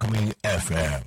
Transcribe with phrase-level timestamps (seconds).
[0.00, 1.02] Talkme FM.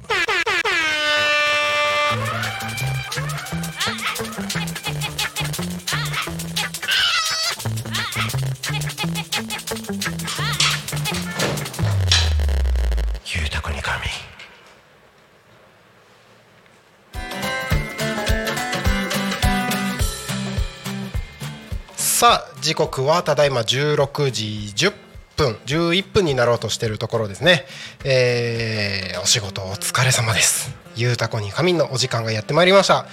[21.98, 25.03] さあ時刻はただいま16時10分
[25.36, 27.66] 分11分になろうとしているところですね、
[28.04, 30.76] えーお仕事お疲れ様です。
[30.96, 33.06] ゆうたこに仮眠のお時間がやってまいりました。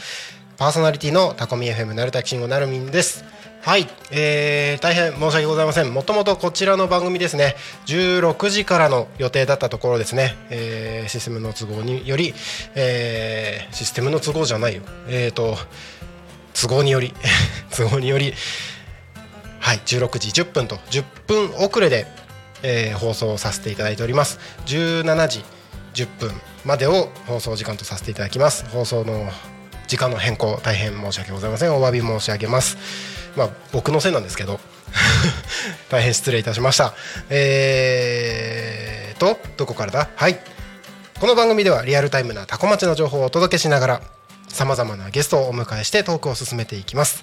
[0.58, 3.24] パーソナリティのタコミ FM なるたきしんごなるみんです。
[3.62, 5.92] はい、えー大変申し訳ございません。
[5.92, 7.54] もともとこちらの番組ですね。
[7.86, 12.34] 16時からの予定だったところですね、えーシステムの都合により、
[12.74, 14.82] えーシステムの都合じゃないよ。
[15.08, 15.56] えっ、と
[16.54, 17.14] 都合により
[17.76, 18.34] 都合により
[19.60, 22.06] はい、16時10分と10分遅れで、
[22.62, 24.38] えー放送させていただいております。
[24.66, 25.44] 17時
[25.94, 26.32] 10分
[26.64, 28.64] までを放送時間とさせていただきます。
[28.70, 29.30] 放送の
[29.86, 31.74] 時間の変更大変申し訳ございません。
[31.74, 32.76] お詫び申し上げます。
[33.36, 34.58] まあ僕のせいなんですけど
[35.88, 36.94] 大変失礼いたしました。
[37.28, 40.08] えーとどこからだ？
[40.16, 40.40] はい。
[41.20, 44.00] この番組ではリアルタイムなタコ町の情報をお届けしながら
[44.48, 47.22] さまざまなゲストをお迎えしてトークを進めていきます。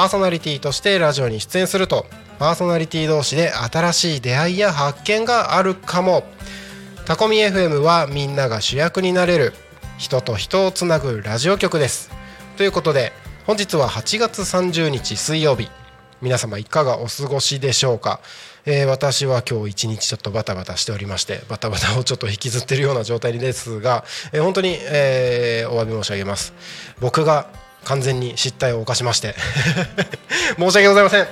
[0.00, 2.06] パーソナリティとしてラジオに出演すると
[2.38, 6.24] パーソナリティ同士で新しい出会いや発見があるかも。
[7.04, 9.52] タコミ FM はみんなが主役になれる。
[9.98, 12.10] 人と人をつなぐラジオ局です。
[12.56, 13.12] ということで
[13.44, 15.68] 本日は8月30日水曜日。
[16.22, 18.20] 皆様いかがお過ごしでしょうか、
[18.64, 26.54] えー私は今日一日ちょっとバタバタしておりましてバタバタをちょっと引きずってるような状態ですが、えー本当に、えーお詫び申し上げます。
[27.00, 27.48] 僕が
[27.84, 29.34] 完全に失態を犯しまして。
[30.58, 31.28] 申し訳ございません。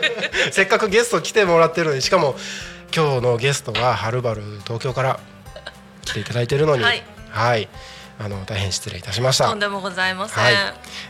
[0.52, 2.02] せっかくゲスト来てもらってるのに。
[2.02, 2.36] しかも
[2.94, 5.20] 今日のゲストははるばる東京から
[6.04, 6.82] 来ていただいているのに。
[6.82, 7.68] はい、はい。
[8.22, 9.48] あの大変失礼いたしました。
[9.48, 10.44] とんでもございません。
[10.44, 10.54] はい。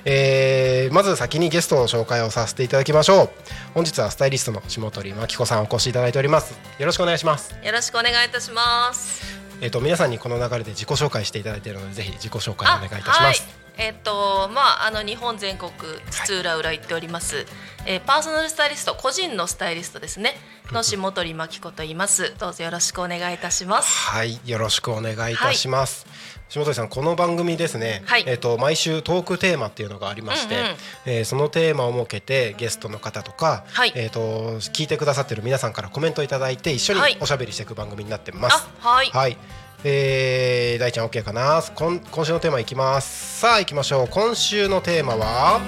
[0.05, 3.31] えーまず先にゲストを紹介をさせていただきましょう。
[3.75, 6.55] 本日はスタイリストの下鳥真紀子さんお越しいただいております。
[6.79, 7.53] よろしくお願いします。
[7.65, 9.41] よろしくお願いいたします。
[9.61, 13.60] えっ、と皆さんにこの流れで自己紹介していただいているのでぜひ自己紹介お願いいたします、はい。
[13.81, 15.71] えっ、とまああの日本全国
[16.11, 17.47] 津々浦々行っております、
[17.87, 20.35] えーパーソナルスタイリスト個人のスタイリストですね
[20.71, 22.35] の下鳥真紀子と言います。
[22.39, 24.09] どうぞよろしくお願いいたします。
[24.11, 26.07] はい、よろしくお願いいたします。
[26.49, 28.03] 下鳥さん、この番組ですね。
[28.05, 30.77] はいえっ、と毎週トークテーマっていうのがありまして、うんうん
[31.07, 38.69] えーそのテーマを設けてゲストの方とか、はいえっ、と聞いてくださってる皆さんからコメントいただいて一緒にはいおしゃべりしていく番組になってます。
[38.83, 39.37] あはいはい。
[39.83, 41.63] えー、大ちゃん OK かな。
[41.75, 43.41] 今今週のテーマいきます。
[43.41, 44.09] さあ行きましょう。
[44.09, 45.61] 今週のテーマは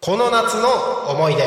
[0.00, 0.68] この夏の
[1.10, 1.42] 思い出。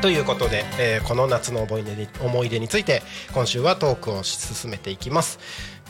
[0.00, 3.02] ということで、えーこの夏の思い出に思い出について
[3.34, 5.38] 今週はトークを進めていきます、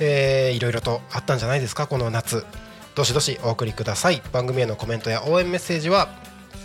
[0.00, 1.86] えーいろいろとあったんじゃないですか？
[1.86, 2.44] この夏。
[2.94, 4.22] どしどしお送りください。
[4.32, 6.08] 番組へのコメントや応援メッセージは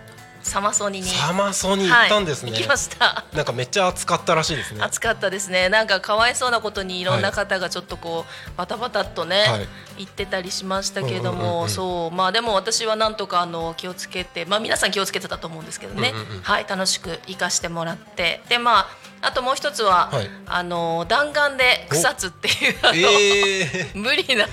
[0.50, 1.08] サマソニに。
[1.08, 3.24] サマソに行ったんですね、はい、行きました。
[3.34, 4.82] なんかめっちゃ暑かったらしいですね。
[4.82, 5.70] 暑かったですね。
[5.70, 9.68] なんかかわいそうなことにいろんな方がちょっとこうバタバタっとね、はい。
[10.00, 11.70] 言ってたりしましたけれども、うんうんうんうん。
[11.70, 12.16] そう。
[12.16, 16.42] まあでも私はなんとかあの気をつけてまあ皆さん気をつけてたと思うんですけどね、うんうんうん。
[16.42, 16.66] はい。
[16.68, 18.42] 楽しく生かしてもらって。
[18.50, 18.88] でまあ
[19.22, 20.30] あともう一つは、はい。
[20.46, 24.46] あの弾丸で草津っていうあの、えー、無理な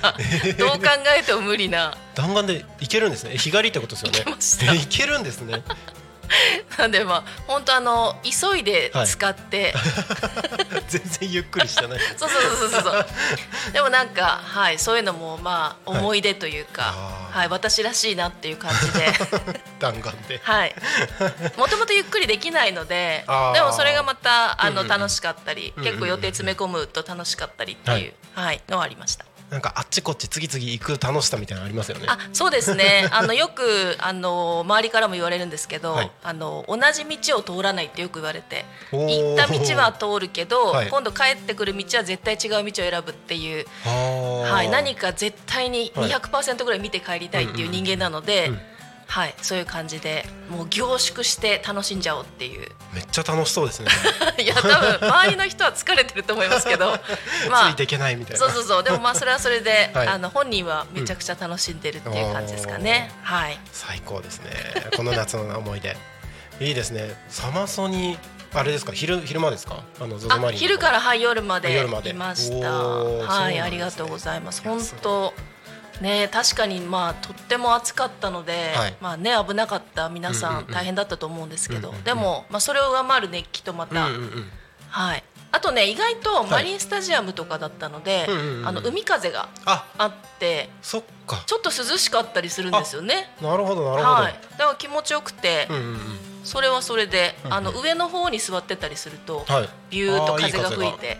[0.57, 0.87] どう考
[1.17, 1.95] えても無理な。
[2.15, 3.31] 弾丸で行けるんですね。
[3.33, 4.19] え日帰りってことですよね。
[4.19, 4.73] 行けました。
[4.73, 5.63] え行けるんですね
[6.77, 9.73] なんでまあ本当あの急いで使って、
[10.87, 11.99] 全然ゆっくりしてない。
[12.17, 13.05] そうそうそうそうそう。
[13.73, 17.37] でもなんかはいそういうのもまあ思い出というか、あー。
[17.37, 19.13] はい、私らしいなっていう感じで、
[19.79, 20.39] 弾丸で。
[20.43, 20.75] はい。
[21.55, 29.25] もともとゆっくりできないのででもそれがまたあの楽しかったり、うんうんうん結構予定詰め込むと楽しかったりっていうはいのはありました。
[29.49, 32.05] なんかあっちこっち次々行く楽しさみたいなのありますよね。
[32.07, 33.07] あそうですね。
[33.13, 36.11] あのよくあの周りからも言われるんですけど、はい。
[36.23, 40.89] あの同じ道を通らないってよく言われて行った道は通るけど、はい。
[40.89, 46.09] 今度帰ってくる道は絶対違う道を選ぶっていうはい、何か絶対にはい。
[46.09, 48.76] 200%ぐらい見て帰りたいっていう人間なので、うんうん
[49.07, 52.69] はい、そういう感じでもう凝縮して楽しんじゃおうっていう。
[52.93, 53.89] めっちゃ楽しそうですね。
[54.37, 56.87] いや多分周りの人は疲れてると思いますけど。
[57.49, 58.39] まあついていけないみたいな。
[58.39, 58.83] そうそうそう。
[58.83, 60.07] でもまあそれはそれで、 はい。
[60.07, 63.57] あの本人はめちゃくちゃ楽しんでるっていう感じですかね、はい。
[63.71, 64.51] 最高ですね。
[64.95, 65.95] この夏の思い出。
[66.59, 67.15] いいですね。
[67.29, 68.17] サマソに
[68.53, 68.91] あれですか？
[68.91, 69.83] 昼昼間ですか？
[70.01, 72.09] あのゾゾマリンあ昼からはい夜まで夜まで。
[72.09, 72.71] いました。
[72.71, 74.61] はいありがとうございます。
[74.63, 75.33] 本当
[76.01, 78.95] ね確かにまあとっても暑かったので、はい。
[79.01, 82.03] まあね危なかった皆さうん大変だったと思うんですけど、うんうんうん。
[82.03, 84.51] でもまあそれを上回る熱気とまうんた、うんうん。
[84.89, 85.23] はい。
[85.49, 89.85] あとね意外とマリンスタジアムとかだったので、うんうんうんあの海風があ。
[89.97, 91.43] あってそっか。
[91.45, 93.29] ちょっと涼しかったりするんですよね。
[93.41, 95.99] なるほどなるほど、はい、だから気持ちよくて、うんうんうん。
[96.43, 99.69] それはそれで、うんうんあの上の方に座ってたりすると、はい。
[99.89, 101.17] ビューッと風が吹いて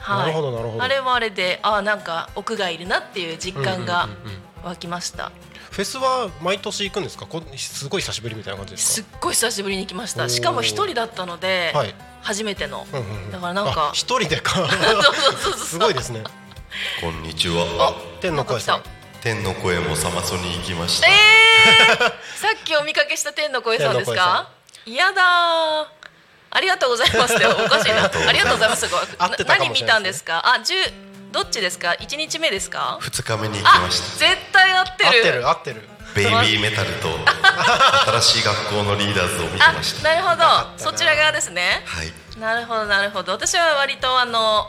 [0.00, 0.26] はい。
[0.26, 0.82] なるほどなるほど。
[0.82, 5.32] あれはあれであーなんか屋外いるなっていう実感がうんうんうんうん湧きました、
[5.70, 7.24] フェスは毎年行くんですか？
[7.24, 10.28] こすごい久しぶりみたいな感じですすっごい久しぶりに来ました。
[10.28, 13.32] しかも一人だったので、かはい、初めての、うんうんうん。
[13.32, 14.56] だからなんかあ一人でか。
[14.56, 15.54] そうそうそうそう。
[15.54, 16.22] すごいですね。
[17.00, 17.94] こんにちは。
[18.20, 18.82] 天の声さん。
[19.22, 21.08] 天の声もサマソに行きました。
[21.08, 21.98] えー、
[22.36, 23.32] さっきお見かけした。
[23.32, 24.50] 天の声さんですか
[24.84, 25.99] 嫌だー
[26.50, 27.34] ありがとうございます。
[27.34, 28.04] っておかしいな。
[28.28, 28.86] ありがとうございます。
[29.46, 30.42] 何見たんですか？
[30.44, 30.74] あ十
[31.32, 31.94] どっちですか？
[32.00, 32.98] 一日目ですか？
[33.00, 34.18] 二日目に行きあました。
[34.18, 35.08] 絶対合ってる。
[35.08, 35.88] 合ってる合ってる。
[36.12, 37.08] ベイビーメタルと
[38.20, 40.08] 新しい学校のリーダーズを見てあました。
[40.08, 40.44] なるほど。
[40.76, 41.82] そちら側ですね。
[41.86, 42.12] はい。
[42.40, 43.30] なるほどなるほど。
[43.32, 44.68] 私は割とあの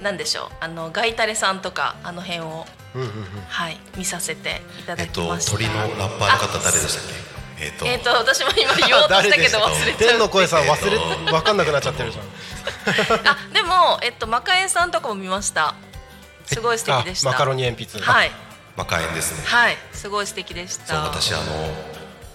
[0.00, 0.64] なんでしょう？
[0.64, 2.66] あのガイタレさんとかあの辺を
[3.48, 7.39] はい見させていただえっときました、鳥のラッパーの方誰でしたっけ？
[7.60, 7.86] えっと。
[7.86, 10.10] えっ、と私も今言おうとしたけど 忘れちゃう。
[10.10, 12.24] 天の声さん忘れえっ分かんなくなっちゃってるじゃん。
[13.28, 15.74] あでもえっとマカエンさんとかも見ました。
[16.46, 17.28] すごい素敵でした。
[17.28, 18.32] あマカロニ鉛筆はい。
[18.76, 19.42] マカエンですね。
[19.46, 20.94] はいすごい素敵でした。
[20.94, 21.44] そう私あの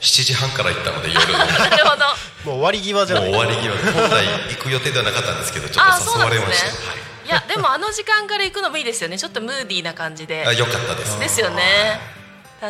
[0.01, 1.25] 7時半から行ったので夜。
[1.33, 2.05] なるほど。
[2.05, 3.29] もう終わり際じゃない。
[3.29, 3.75] う終わり際。
[3.75, 6.69] で本来行く予定ではなかったんですけどちょあっと誘われますしね
[7.25, 7.29] い。
[7.29, 9.17] やでもあの時間から行くのもいいですよね。
[9.17, 10.45] ちょっとムーディーな感じで。
[10.45, 11.19] あ良かったです。
[11.19, 11.99] ですよね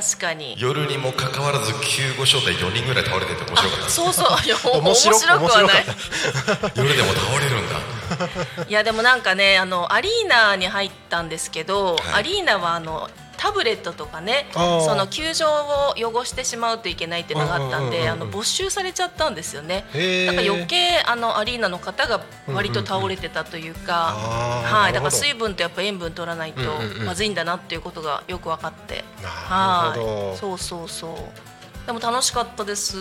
[0.02, 0.56] 確かに。
[0.58, 3.90] 夜にもかかわらず救護所で4人ぐらい倒れてて面白かった。
[3.90, 4.46] そうそう。
[4.46, 5.86] いや 面面白白くはない。
[6.76, 8.66] 夜でも倒れるんだ。
[8.68, 12.14] いやでもなんかねあのアリーナに入ったんですけど、はい。
[12.16, 13.10] アリーナはあの
[13.46, 19.86] タブレットとかねその球場を汚してしまうといけないっていうのがあったんで、あの没収されちゃったんですよね。
[20.26, 24.16] だから余計あのアリーナの方が割と倒れてたというか、
[24.64, 26.62] はい、だから水分とやっぱ塩分取らないと
[27.06, 31.16] まずいんだなっていうことがよく分かって、はい、そうそうそう。
[31.86, 32.98] でも楽しかったです。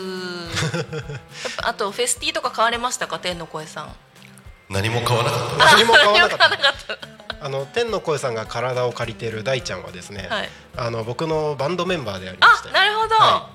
[1.64, 3.18] あとフェスティとか買われましたか？
[3.18, 3.94] 天の声さん。
[4.68, 5.64] 何も買わなかった。
[5.76, 7.14] 何も買わなかった。
[7.44, 10.48] あの天の声さんが体を借りている大ちゃんはですね、はい。
[10.78, 12.70] あの僕のバンドメンバーでありまして。
[12.70, 13.14] あ、なるほど。
[13.16, 13.50] は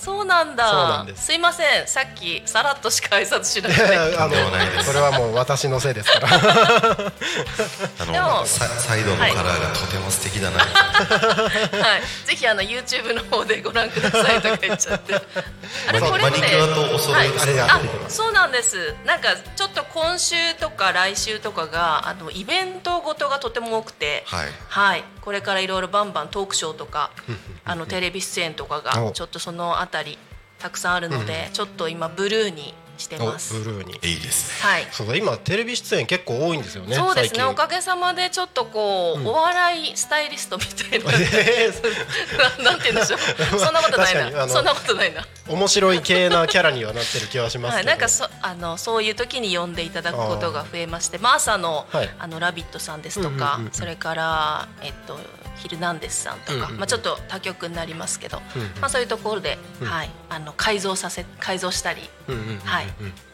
[0.00, 0.70] そうなんだ。
[0.70, 1.30] そうなんです。
[1.34, 3.82] いません、さっきさらっとしか挨拶しなくて。
[4.16, 6.28] あのそれはもう私のせいですから。
[6.32, 10.58] あでものササイドのカラーがとても素敵だな。
[10.60, 15.14] はい、ぜひあの YouTube の方でご覧くださいとか言っちゃって。
[15.14, 18.94] あれこれってマニキュアとお揃いですあそうなんです。
[19.04, 24.48] なんかちょっと今週とか来週とかがあのイベントごとがとても多くて、はい。
[24.68, 27.10] はい、これからいろいろバンバントークショーとか
[27.66, 29.10] あのテレビ出演とかがお。
[29.12, 30.18] ちょっとそのあたり
[30.58, 33.54] たくさんあるので、ちょっと今ブルーにしておます。
[33.54, 34.70] ブルーにいいですね。
[34.70, 34.86] はい。
[34.92, 37.44] そうだ今テレビ出演結構多いんですよねそうですね。
[37.44, 41.10] おかげさまでちょっとこう、お笑いスタイリストみたいな。
[41.18, 43.18] えーな なんて言うんでしょう。
[43.58, 44.48] そんなことないな。
[44.48, 45.24] そんなことないな。
[45.48, 55.18] 面白い系なキャラにはなってる気はしますはい、なんかそあのそういう時に呼んでいただくことが増えまして、まあ、朝の,、はいあのラビットさんですとか、うんうんうんうんそれから、えっと、
[55.56, 62.86] ヒルナンデスさんとか、うんうんうんまあ、ちょっと他局になりますけど、うんうんまあ、そういうところで、うんはい、あの改造させ改造したり、うんうんうんうんはい、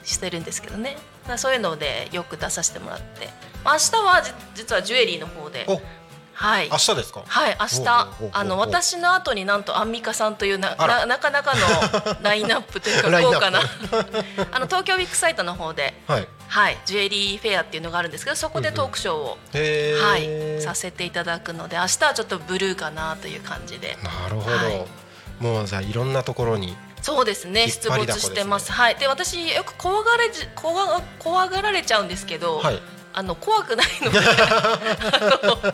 [0.05, 0.97] してるんですけどね。
[1.23, 3.29] だからそういうのでよく出させてもらって、
[3.65, 5.65] まあ、明日はじ実はジュエリーの方で。
[5.69, 5.81] お
[6.39, 6.69] はい。
[6.71, 7.23] 明日ですか？
[7.27, 7.89] はい、明日
[8.33, 13.61] あの私の後になんとアンミカさんというなななかなかの ラインナップというか豪華な。
[14.53, 16.29] あの東京ビッグサイトの方で、はい。
[16.49, 20.57] はい、ジュエリーフェアっていうのがあるんですけどそこでトークショーを、へー。
[20.57, 23.97] はい、させていただくので明日はちょっとブルーかなという感じで。
[24.03, 24.87] なるほど、はい。
[25.41, 28.73] もうじゃあいろんなところにそうですね出没してます。
[28.73, 28.97] はい。
[28.97, 32.83] で私よく怖がれじ怖怖がられちゃうんですけど、はい。
[33.13, 34.19] あの怖くないので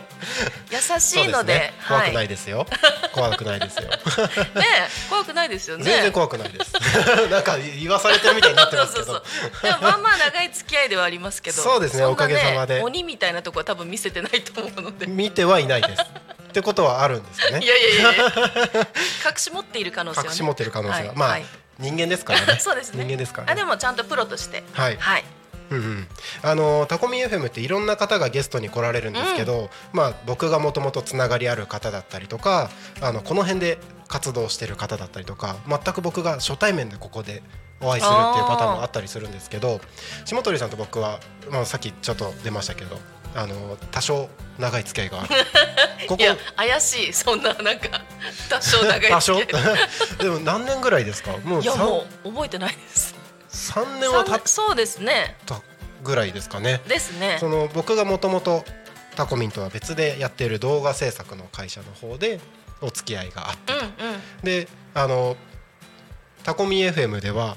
[0.71, 2.65] 優しいのでね、怖くないはい、ですよ。
[3.11, 3.89] 怖くないですよ。
[4.55, 4.63] ね
[5.09, 5.83] 怖くないですよね。
[5.83, 6.71] 全然怖くないです。
[7.29, 9.05] なんか言わされてるみたいになってますけど。
[9.05, 9.23] そうそう
[9.61, 9.71] そう。
[9.71, 12.79] でもまあまあ長い付き合いではありますけどそうですねんなおかげさまで。
[12.81, 15.07] 鬼みたいなとこは多分見せてないと思うので。
[15.07, 16.05] 見てはいないです
[16.53, 17.65] ってことはあるんですよね。
[17.65, 18.11] いやいやいや。
[19.25, 21.17] 隠し持っている可能性は、ね、隠し持ってる可能性が、はい。
[21.17, 21.45] まあ、はい。
[21.79, 22.59] 人間ですからね。
[22.61, 23.03] そうですね。
[23.03, 23.53] 人間ですからね。
[23.53, 24.63] あでもちゃんとプロとして。
[24.73, 24.97] はい。
[24.97, 25.23] はい、
[25.71, 26.07] うんうん、
[26.43, 32.69] あのタコミ FM っていろんな方がゲストに来られるんですけど、まあ、僕がもともとつながりある方だったりとか
[33.01, 37.41] あのこの辺で活動してる方だったりとか全く僕が初対面でここで
[37.81, 39.81] お会いするっていうパターンもあったりするんですけど
[40.25, 41.19] 下鳥さんと僕は、
[41.49, 42.99] まあ、さっきちょっと出ましたけど
[43.35, 45.29] あの多少長い付き合いがある。
[46.07, 46.23] ここ。
[46.23, 47.13] いや怪しい。
[47.13, 48.01] そんななんか
[48.49, 49.77] 多少長い付き合い。
[50.19, 51.31] でも何年ぐらいですか？
[51.43, 53.15] もういや 3, もう覚えてないです。
[53.49, 55.35] 3年は経っそうですね。
[55.45, 55.61] た
[56.03, 56.81] ぐらいですかね。
[56.87, 57.37] ですね。
[57.39, 58.63] その僕がもともと
[59.15, 62.39] タコミンとは別でやっている動画制作の会社の方で
[62.81, 63.87] お付き合いがあってうんうん。
[64.43, 65.37] であの
[66.43, 67.55] タコミ FM では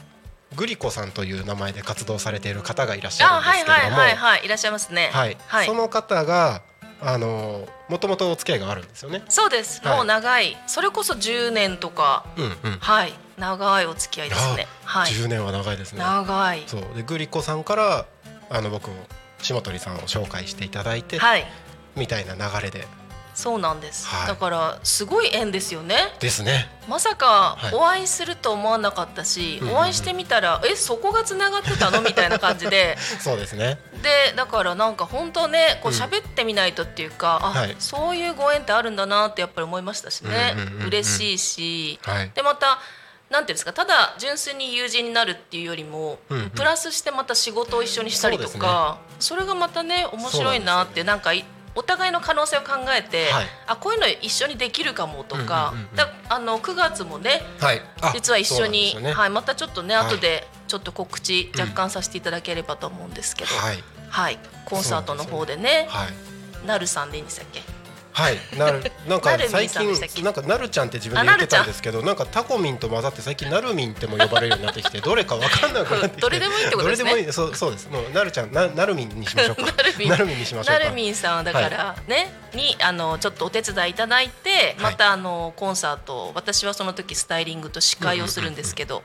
[0.57, 4.03] グリコさんという名前で活動されている方がいらっしゃあるんですはいけれども。
[4.03, 4.49] はいはいはいい。
[4.49, 5.11] らっしゃいますね。
[5.13, 5.37] はい。
[5.47, 5.67] はい。
[5.67, 6.63] その方が
[7.01, 9.23] あのもともとお付き合いがあるんですよね。
[9.29, 9.97] そうです、はい。
[9.97, 10.57] もう長い。
[10.67, 12.25] それこそ10年とか。
[12.37, 12.79] うんうん。
[12.79, 13.13] はい。
[13.39, 14.67] 長いお付き合いですね。
[14.85, 15.13] はい。
[15.13, 15.99] 10年は長いですね。
[16.01, 16.65] 長い。
[16.67, 16.83] そう。
[16.97, 18.07] でグリコさんから
[18.49, 18.97] あの僕も
[19.43, 21.45] 下鳥さんを紹介していただいて、はい。
[21.97, 22.87] みたいな流れで
[23.37, 24.27] そうなんです、はい。
[24.29, 25.97] だからすごい縁ですよね。
[26.21, 26.71] ですね。
[26.89, 27.75] まさかはい。
[27.75, 29.77] お会いすると思わなかったし、うんうんうん。
[29.77, 32.01] お会いしてみたらえそこがつながってたの？
[32.01, 32.97] みたいな感じで。
[33.21, 33.79] そうですね。
[34.03, 35.99] でだからなんか本当ねこううん。
[35.99, 37.77] 喋ってみないとっていうか、あ、はい。
[37.79, 40.87] そういうご縁ってあるんだなってやっぱり思いましたしね、うんうんうんうん。
[40.87, 42.31] 嬉しいし、はい。
[42.35, 42.79] でまた
[43.29, 46.51] なんていうんですかただ純粋に友人になるっていうよりも、うんうん。
[46.51, 51.45] プラスしてまた仕事を一緒にしたりとかそ,、れがまたね面白いなって、なんかい
[51.77, 53.47] お互いの可能性を考えて、はい。
[53.67, 55.97] あこういうの一緒にできるかもとか,、うんうんうんうん。
[55.97, 57.83] だあの9月もねはい。
[58.01, 59.13] あ実は一緒に、ね。
[59.13, 60.07] はい、またちょっとねはい。
[60.07, 63.85] 後でちょっと告知若干させていただければと思うんですけど、はい。
[64.09, 65.87] はい、コンサートの方でね。
[65.91, 66.67] はい。
[66.67, 67.63] なるさんでいいんでしたっけ？
[68.17, 76.21] はい、なる なんか最近なんかなるちゃんって自分で言ってたんですけどなんかタコミンと混ざって最近なるみんっても呼ばれるようになってきてどれかわかんなくなってきて。
[76.23, 77.11] どれでもいいってことですね。
[77.11, 77.33] どれでもいい。
[77.35, 77.89] そうそうです。
[77.91, 79.63] もうなるちゃんななるみんにしましょうか。
[79.77, 80.09] なるみん。
[80.09, 80.83] なるみんにしましょうか。
[80.83, 89.03] なるみんさんはだからね、にあのちょっとお手伝いいただいてまたあのコンサート私はその時スタイリングと司会をするんですけど、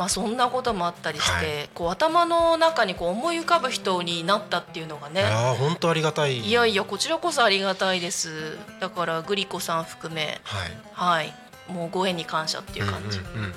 [0.00, 1.68] まあそんなこともあったりして、はい。
[1.74, 6.38] こう頭の中にこう思い浮かぶ人になったっていうのがいねやー本当ありがたい。
[6.38, 8.56] いやいやこちらこそありがたいです。
[8.80, 10.40] だからグリコさん含め。
[10.42, 10.70] はい。
[10.94, 11.34] はい。
[11.70, 13.52] もうご縁に感謝っていう感じ、うんうんうんうん。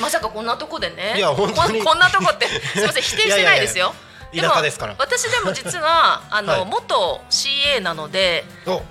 [0.00, 1.14] まさかこんなとこでね。
[1.16, 1.82] いや本当に。
[1.82, 3.92] こんなとこって すみません否定してないですよ。
[4.32, 4.94] いやいですから。
[5.00, 6.64] 私でも実は あの、はい。
[6.64, 8.82] 元 CA なのでお。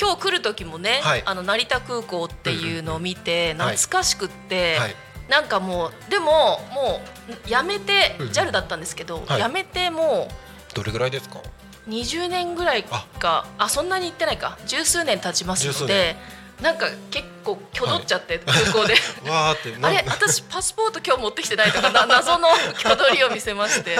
[0.00, 1.22] 今日来る時もね、はい。
[1.26, 4.96] あの成田空港っていうのを見て懐かしくって、はい
[5.28, 7.00] なんかもうでもも
[7.46, 8.28] うやめてうん。
[8.28, 9.40] JAL だったんですけど、はい。
[9.40, 10.28] やめても
[10.74, 11.40] どれぐらいですか？
[11.86, 13.06] う20年ぐらいか。
[13.58, 13.68] あ。
[13.68, 14.58] そんなに行ってないか。
[14.66, 16.16] 十数年経ちますので
[16.60, 18.94] なんか結構きょどっちゃって、空港で。
[19.30, 22.48] わーってな あれ私パスポート今日持ってきてないとかな謎の
[22.80, 23.96] 挙取りを見せまして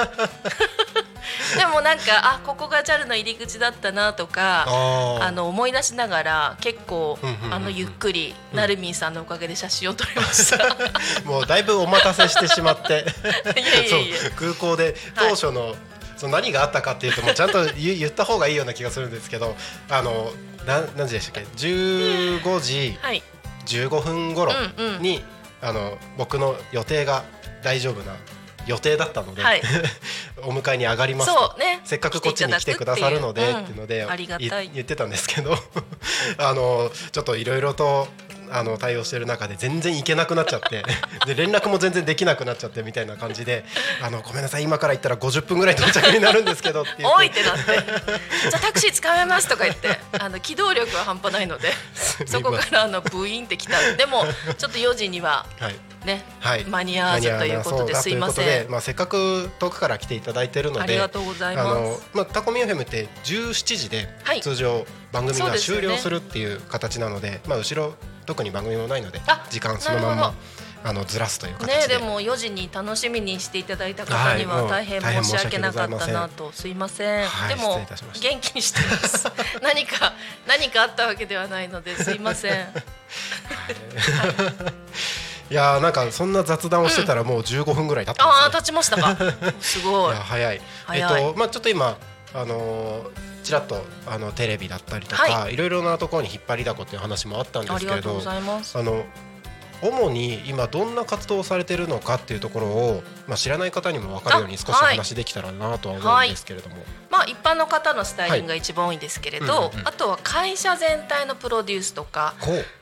[1.56, 10.76] でもなんかあここが JAL の入り口だったなとかあの思い出しながら結構うんうんうんうんあのゆっくりなるみんさんのおかげで写真を撮りました。
[11.24, 13.04] もうだいぶお待たせしてしまって。
[14.36, 15.74] 空港で当初の、
[16.16, 19.56] その何があったかっていうともうちゃんと言言った方がいいような気がするんですけど
[19.88, 20.32] あの
[20.66, 23.22] な何時でしたっけ？15時はい、
[23.66, 25.02] 15分頃うんうん。
[25.02, 25.24] に、
[25.60, 27.24] あの僕の予定が
[27.62, 28.16] 大丈夫な
[28.68, 29.62] 予定だったので、はい。
[30.44, 31.80] お迎えに上がりますとそうね。
[31.84, 34.06] せっかくこっちに来てくださるのでっていうので
[34.74, 35.56] 言ってたんですけど
[36.38, 38.08] あのちょっといろいろと
[38.52, 40.82] あの対応してる中で全然行けなくなっちゃって
[41.26, 43.64] で連絡も全然できなくなっちゃってみたいな感じで
[44.02, 47.78] 「あのごめんなさい今から行ったら50分ぐらい到着になるんですけど」って言っておいってなって。
[48.48, 51.72] じゃあタクシー使えますとか言ってあの機動力は半端ないので
[52.26, 53.78] そこからあのブイーンってきた。
[53.96, 54.26] でも
[54.56, 55.74] ちょっと4時にははい。
[56.04, 58.70] ね、はい、間に合わずということで間すいません。
[58.70, 62.08] まあ、せっかく遠くから来ていただいてるのでありがとうございます。
[62.12, 64.40] まあ、タコミ FM って17時ではい。
[64.40, 67.94] 通常番組が終了するっていう形なのでまあ、後ろ
[68.28, 70.34] 特に番組もないのであ時間そのまんま
[70.84, 71.94] あのずらすという形で。
[71.94, 77.80] ねでも4時に楽しみにしていただいた方には大変申し訳なかったなとすいません、はい失でも
[78.20, 79.26] 元気にしてます。
[79.62, 80.12] 何か
[80.46, 82.52] 何かあったわけではないのですいません。
[85.50, 85.54] い。
[85.54, 89.16] やーなんかそんな雑談をしてたらもう15分ぐらい経ったんああ経ちましたか。
[89.60, 90.14] すごい。
[90.14, 90.60] 早い。
[90.92, 91.96] えっとまあちょっと今
[92.34, 95.56] あのーちらっとあのテレビだったりとか、、はい。
[95.56, 99.04] ろいろなところに引っ張りだこっていう話もあったんであすけれどあの
[99.80, 104.96] 主に今どんな活動をされてるのかっていうところを、まあ、知らない方にも分かるように少しあはい。
[104.96, 112.34] 話できたらなとは思うんですけれども、まあ一般の方のスタイリングが一番多いんですけれど、あとは会社全体のプロデュースとか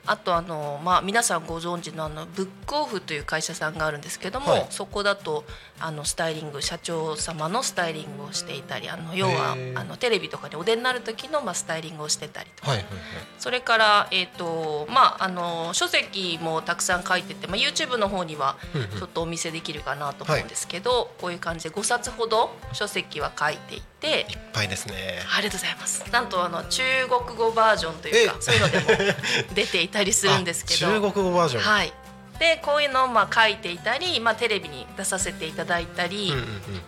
[0.06, 4.66] あとあの、まあ、皆さんご存知のあのブックオフという会社さんがあるんですけども、はい。
[4.70, 5.44] そこだと
[5.80, 12.70] あのスタイリング社長様のスタイリングをしていたりあの要はあのテレビとかにお出になる時の、まあ、スタイリングをしてたりとか。
[12.70, 13.02] はいはいはい。
[13.38, 18.56] それから、えーとまあ、あの書籍もたくさん書いてて、まあ、YouTube の方には
[18.96, 23.95] ちょっとお見せできるかなと思うんですけど、こういう感じで5冊ほど書籍は書いていて。
[24.02, 24.94] いっぱいですね。
[25.36, 26.04] ありがとうございます。
[26.12, 28.86] なんとあの中国語バージョンというかえそういうのでも
[29.54, 31.62] 出ていたりするんですけど、あ中国語バージョン。
[31.62, 31.92] はい。
[32.38, 36.44] でこういうのをまあ書いていたり、まあテレビに出させていただいたり、うんうんう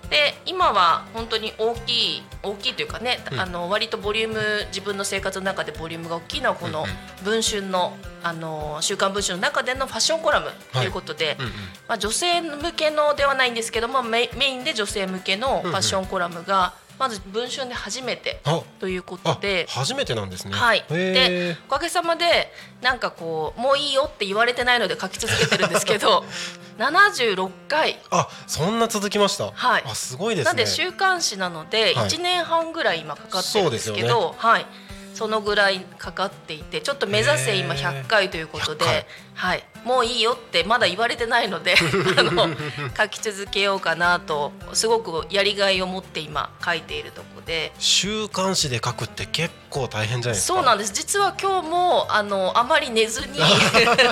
[0.06, 0.10] ん。
[0.10, 3.40] で今は本当に大きい大きいというかね、うん。
[3.40, 6.94] あの割とボリューム自分の生活の中でボリュームが大きいのはこのうんうん。
[7.24, 11.52] 文春のあの週刊文春の中でのファッションコラムということで、うんうん。
[11.88, 19.66] まあ女性向けのではないんですけどもメメインで女性向けのファッションコラムがまず文春で初めてあということあで。
[19.68, 20.52] 初めてなんですね。
[20.54, 22.52] はい、へでーおかげさまで
[22.82, 26.24] なんかこうもういいよって言われてないので書き続けてるんですけど
[26.78, 29.50] 76回あそんな続きました。
[29.52, 30.48] はいあすごいですね。
[30.48, 34.66] なんで週刊誌なのではい1年半ぐらい今かかってるんですけそうですど、はい、
[35.14, 41.75] そのぐらいかかっていてちょっと目指せ今へー100回ということで100回、はい、もういいよってまだ言われてないので
[42.16, 42.49] あの
[42.97, 47.73] 書き続けようかなとすごくやりがいを持って今書いているところで。
[47.79, 50.55] 週刊誌で書くって結構大変じゃないですか。
[50.55, 53.40] そうなんです実は今日もあのあまり寝ずに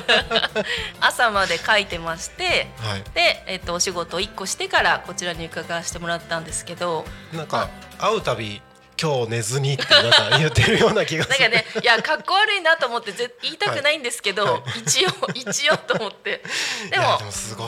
[1.00, 3.04] 朝まで書いてましてはい。
[3.14, 8.62] で、えっとお仕事を1個してからこちらに伺わせてもらったんですけどなんか会うたび
[9.00, 11.38] 今日寝ずにってなんか言ってるような気がする。
[11.38, 14.52] なんかねいやかっこ悪いなと思ってぜ言いたくないんですけど、はい。
[14.52, 16.42] は一応 一応と思って。
[16.90, 17.66] でもでもすごい。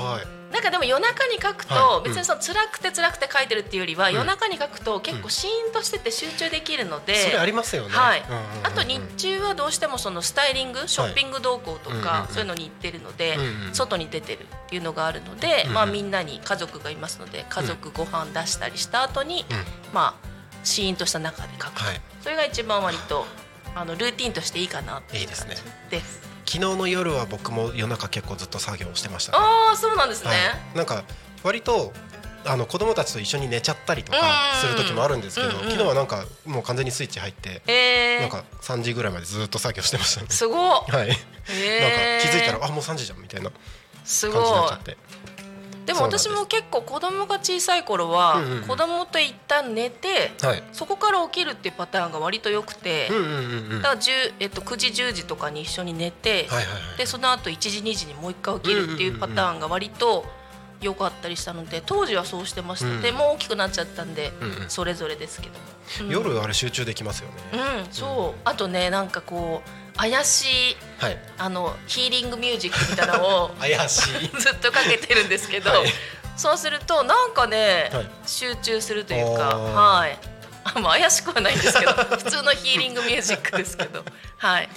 [0.52, 2.08] なんかでも夜中に書くと、はい。
[2.08, 4.14] 別にその辛くて辛くて書いてるっていうよりは、ん。
[4.14, 7.90] 夜中に書くと結構シーンとしてて集中できるので、それありますよね。
[7.90, 8.24] はい。
[8.26, 8.66] うんうんうんうん。
[8.66, 12.04] あと日中はどうしてもそのスタイリングショッピング動向とうんうんうん。
[12.04, 15.74] かそういうのに行ってるので、うんうん外に出てるっていうのがあるので、うんうん。
[15.74, 19.64] まあ、みんなに家族がいますので家族ご飯出したりした後に、うん。
[19.92, 20.37] まあ
[20.68, 22.00] シーンとした中で書く、はい。
[22.20, 23.26] それが一番割と
[23.74, 25.46] あのルーティンとしていいかなっていいいです
[25.90, 26.20] です。
[26.46, 29.38] 昨日の夜は僕も夜中結構ずっと作業してました、ね。
[29.40, 30.30] ああそうなんですね。
[30.30, 30.36] は
[30.74, 30.76] い。
[30.76, 31.04] なんか
[31.42, 31.92] 割と。
[32.46, 34.18] あの子供たちと一緒に寝ちゃったりとか
[34.60, 40.28] する時もあるんですけど、うんうん昨日はなんかもう完全にスイッチ入って、えー、なんか3時ぐらいまでずっと作業してましたね。
[40.30, 40.56] すごっ。
[40.56, 40.88] はい。
[40.88, 41.14] なんか
[41.48, 43.50] えー、気づいたらあもう3時じゃんみたいな
[44.04, 44.96] す感じになっちゃって。
[45.88, 50.62] でも私も結構子供が小さい頃は、子供と一旦寝てはい。
[50.72, 53.08] そこから起きるっていうパターンが割と良くて。
[53.08, 56.46] だから10、えっと、9時10時とかに一緒に寝て。
[56.98, 60.26] でその後1時2時にもう一回起きるっていうパターンが割と
[60.82, 63.00] 良かったりしたので当時はそうしてました、うん。
[63.00, 64.32] でもう大きくなっちゃったんで、
[64.68, 65.54] それぞれですけど
[66.10, 67.34] 夜あれ集中できますよね。
[67.86, 68.40] うんそう。
[68.44, 71.18] あとねなんかこう怪しいはい。
[71.38, 74.28] あのヒーリングミュージックみたいなのを 怪しい。
[74.40, 75.92] ずっとかけてるんですけど、はい
[76.38, 80.16] そうするとなんかね、はい集中するというかはい
[80.62, 84.04] あ怪しくはないんですけど 普通のヒーリングミュージックですけど
[84.36, 84.68] はい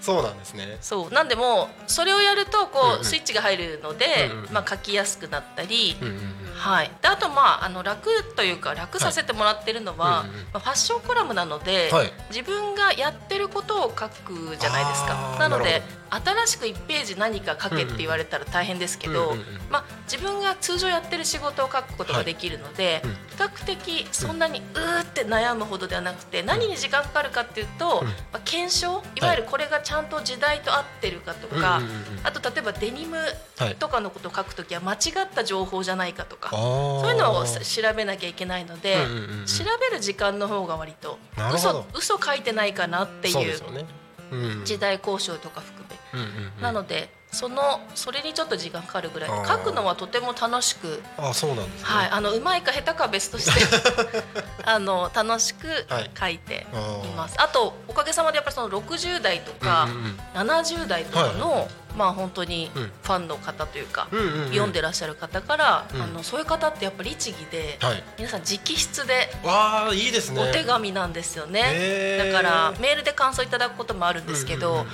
[0.00, 0.78] そうなんですね。
[0.80, 1.12] そう。
[1.12, 3.04] なんでもうそれをやるとこう、うんうん。
[3.04, 6.20] スイッチが入るので、うんうんまあ、書きやすくなったり、うんうんうん。
[6.54, 10.28] はい、であとまああの楽というか楽させてもらってるのは、はい。
[10.28, 12.12] うんうんまあ、ファッションコラムなので、はい。
[12.30, 15.36] 自分がやってることを書くじゃないですか。
[15.38, 19.34] なのでな新しく1ページ何か書けって言われたら大変ですけど、
[19.70, 28.06] まあ、自分が通常やってる仕事を書くことができるので、うん較的そんなにうーって悩むほどではなくて何に時間かかるかっていうと、うん。
[28.08, 31.80] まあ、検証いわゆるこれがちゃんと時代と合ってるかとか、
[32.24, 34.98] あと例えばデニムはいとかのことを書くときは間違っ
[35.32, 38.96] た情報じゃないかとか、そそういうのをさ調べなきゃいけないので、
[39.46, 41.18] 調べる時間の方が割と
[41.54, 45.77] 嘘嘘書いてないかなっていう時代交渉とか含
[46.60, 49.46] なのでそのそれにちょっと時間かかるぐらい。
[49.46, 51.84] 書くのはとても楽しく、あそうなんですね。
[51.84, 53.50] はい、あのうまいか下手かは別として
[54.64, 56.10] あの楽しくはい。
[56.18, 56.66] 書いて
[57.04, 57.36] います。
[57.38, 60.18] あとおかげさまでやっぱりその60代とかうんうんうん。
[60.34, 62.82] 70代とかの、まあ本当にうん。
[63.02, 64.08] ファンの方というか、
[64.50, 66.02] 読んでらっしゃる方から、うん。
[66.02, 68.04] あのそういう方ってやっぱ律儀で、はい。
[68.18, 70.40] 皆さん直筆でわあいいですね。
[70.40, 74.86] お手紙なんですよね、だからメールで感想いただくこともあるんですけど、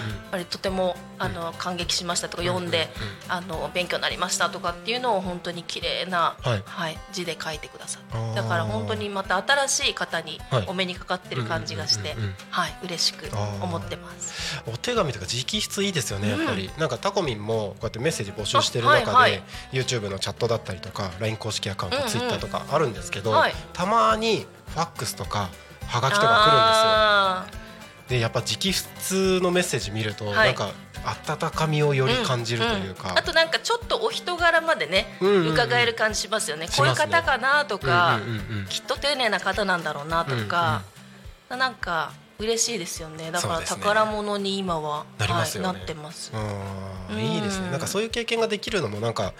[0.50, 2.88] とてもあの感激しましたとか読んで、
[3.28, 6.98] あの勉強になりましたとかっていうのを本当に綺麗な、はい。
[7.12, 10.64] 字で書いてくださってだから本当にまた新しい方にはい。
[10.68, 12.16] お目にかかってる感じがして、
[12.50, 13.28] はい嬉しく
[13.60, 14.62] 思ってます。
[14.66, 16.88] お手紙とか直筆いいですよねやっぱり、なん。
[16.88, 19.42] かタコミンもこうやってメッセージ募集してる中で、あはいはい。
[19.72, 23.54] YouTube のチャットだったりとか LINE 公式アカウント、うんうん Twitter とかあるんですけど、はい。
[23.72, 25.50] たまにファックスとか
[25.86, 27.64] はがきとかあ来るんですよ。
[28.08, 30.48] でやっぱ直筆のメッセージ見ると、はい。
[30.48, 30.72] なんか
[31.28, 33.18] 温かみをより感じるというか、んん。
[33.18, 35.52] あとなんかちょっとお人柄までね、うんうんうん。
[35.52, 36.66] 伺える感じしますよね。
[36.66, 36.72] ね。
[36.76, 38.66] こういう方かなとか、うんうんうんうん。
[38.66, 40.82] きっと丁寧な方なんだろうなとか、
[41.48, 43.30] なんか嬉しいですよね。
[43.30, 45.26] だから宝物に今はね。
[45.26, 46.32] はい、なってます。
[47.10, 47.18] うん。
[47.18, 47.66] いいですね。
[47.66, 49.32] うんなんかそういう経験ができるのもなんか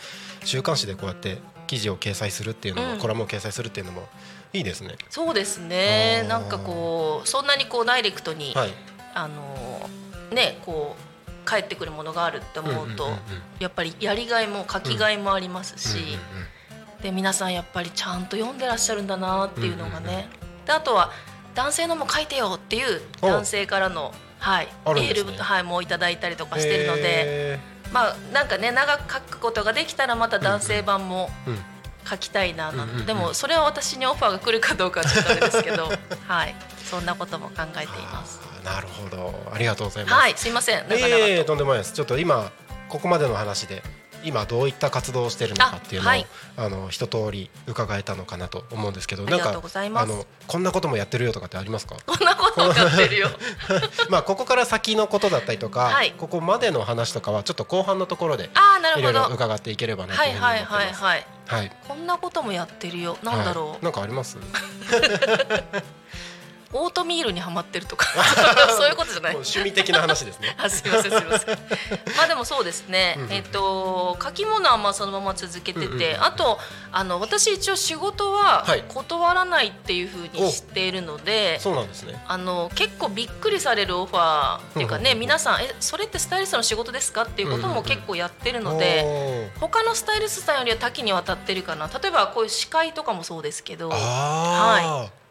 [0.45, 2.99] 週刊誌でこうやって記事を掲載するっていうのも、うん。
[2.99, 4.09] コラムを掲載するっていうのも
[4.53, 4.97] いいですね。
[5.11, 6.25] そうですね。
[6.29, 8.75] なんかこうそんなにこうダイレクトに、はい、
[9.15, 9.89] あの
[10.31, 13.19] ねこう返ってくるものがあるって思うと、うんうんうんうん。
[13.59, 17.03] やっぱりやりがいも書きがいもありますし、うんうんうん。
[17.03, 20.65] で皆さんやっぱりちゃんと読んでらっしゃるんだなっていうのがね、うんうん。
[20.65, 21.11] であとは
[21.55, 23.29] 男性のも書いてよっていうお。
[23.29, 27.61] 男性からの、はい、エール、はい、もういただいたりとかしてるので、へ
[27.93, 31.31] まあなんかね長く書くことができたらまた男性版も
[32.09, 33.07] 書きたいななんて、うんうんうん。
[33.07, 35.91] でもそれは私にオファーが来るかどうかはちょっとあれですけど
[36.27, 36.55] はい。
[36.85, 38.41] そんなことも考えています。
[38.65, 39.35] なるほど。
[39.53, 40.15] ありがとうございます。
[40.15, 40.89] はいすいません。
[40.89, 41.93] なかなかと、ええとんでもないです。
[41.93, 42.51] ちょっと今
[42.89, 43.83] ここまでの話で
[44.25, 46.15] 今どういった活動をしているのかっていうのをあ,、
[46.57, 51.97] あはいの一通り伺えたのかなと思うんですけど、ありがとうございますあのこんなこともやってるよとかってありますか？
[52.07, 53.29] こんなことをやってるよ。
[54.11, 58.51] まあここから先のことだったりとか、はいここまでの話とかはちょっと後半のところで
[58.97, 59.27] いろいろ。
[59.27, 60.65] 伺っていければなとはいはい。
[60.65, 61.27] はいはい。
[61.47, 61.73] はい。
[61.89, 63.19] こんなこともやってるよ。
[63.23, 63.69] なんだろう。
[63.71, 64.39] はいなんかあります？
[66.75, 68.07] オートミールにはまってるとか
[68.77, 69.33] そういうことじゃない。
[69.33, 70.57] 趣味的な話ですね。
[70.59, 71.59] あすみませんすみません。
[72.17, 73.15] まあでもそうですね。
[73.17, 76.59] うんうんえっと書き物はまあそのまま続けてて、うんうんあと
[76.93, 81.59] あの私一応仕事ははい断らないっていうふうにしているので。
[81.61, 82.23] そうなんですね。
[82.27, 95.24] あの結構びっくりされるオファーっていうかね、うんうんうん皆さんえそれってスタイリストの仕事ですかっていうことも結構やってるので、おー他のスタイリストさんよりは多岐にわたってるかな例えばこういう司会とかもそうですけどあえ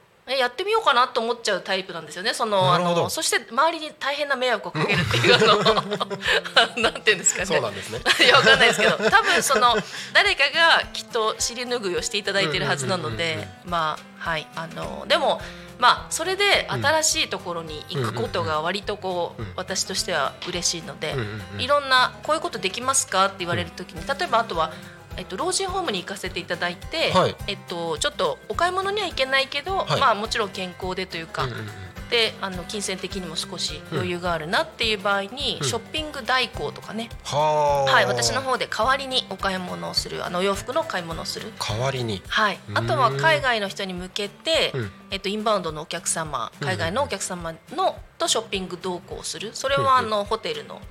[0.43, 2.33] やってみようかなと思っちゃうタイプなんですよね。
[2.33, 7.45] そのあのそして周りに大変な迷惑をかけるっていうあの なんていうんですかね。
[7.45, 7.99] そうなんですね。
[8.25, 8.97] いやわかんないですけど。
[9.09, 9.77] 多分その
[10.13, 14.47] 誰かがきっと尻拭いをしていただいているはずなのでまあはい。
[14.55, 15.41] あのでも
[15.79, 21.15] まあそれで新しいところに行くことが割とこううん私としては嬉しいので
[21.57, 24.71] いろんなこういうことできますかって言われるときに例えばあとは
[25.17, 27.35] えっと、老人ホームに行かせていただいて、はい。
[27.47, 29.99] えっと、ちょっとお買い物には行けないけど、はい。
[29.99, 31.57] まあ、もちろん健康でというか、うんうん。
[31.59, 31.67] うん
[32.13, 35.67] であの金銭的にも少し余裕があるなっていう場合に、うん。
[35.67, 37.91] ショッピング代行とかね、はあ。
[37.91, 41.51] はい、私の方で代わりにお買い物をするあのお洋服の買い物をする。
[41.57, 42.21] 代わりに。
[42.27, 42.77] はい、うん。
[42.77, 44.91] あとは海外の人に向けて、うん。
[45.09, 49.49] えっと、インバウンドのお客様海外のお客様のとショッピング同行する。
[49.53, 50.81] それうんはあのホテルの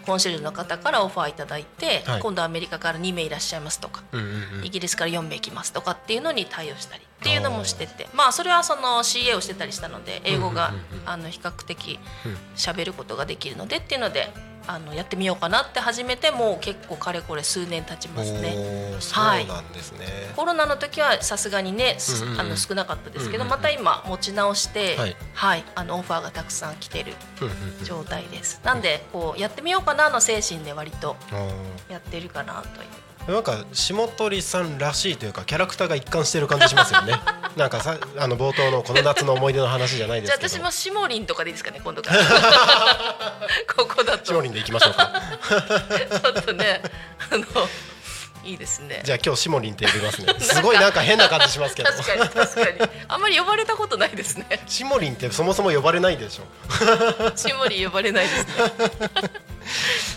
[0.00, 2.20] コンシェルジュの方からオファーいただいて、はい。
[2.20, 4.66] 今度アメリカから2名いらっしゃいますとか、うんうんうん。
[4.66, 8.08] イギリスから4名来ますとかっていうのに対応したりっていうのもしてて。
[8.14, 10.72] まあそれはその CA をしてたりしたので英語が
[11.06, 12.36] あの比較的うん。
[12.56, 14.32] 喋ることができるのでっていうので
[14.66, 18.54] あのやってみようかなって始めてもう結構かれこれ数年経ちますね。
[18.56, 20.06] おーそうなんですね。
[20.36, 21.96] コロナの時はさすがにね、
[22.38, 25.16] あの少なかったですけど、また今持ち直して、はい。
[25.34, 27.14] はい、あのオファーがたくさん来てる
[27.84, 28.60] 状態です。
[28.64, 31.16] なんでこうやってみようかなの精神で割と
[31.88, 33.09] やってるかなという。
[33.30, 37.14] なんか下鳥さんらしいというかキャラクターが一貫してる感じしますよね。
[37.56, 40.54] なんかさあの冒頭のこの夏の思い出の話じゃないでじゃあすけど。
[40.54, 42.20] 私もシモリンとかでいいですかね今度から。
[43.76, 44.26] ここだと。
[44.26, 45.12] シモリンでいきましょうか。
[45.48, 46.82] ちょっとね
[47.30, 47.44] あの
[48.44, 49.02] いいですね。
[49.04, 50.34] じゃあ今日しもりんって呼びますね。
[50.40, 51.92] すごいなんか変な感じしますけど。
[51.92, 52.90] 確かに確かに。
[53.06, 54.64] あんまり呼ばれたことないですね。
[54.66, 57.36] しもりんってそもそも呼ばれないでしょ。
[57.36, 58.50] しもり呼ばれないですね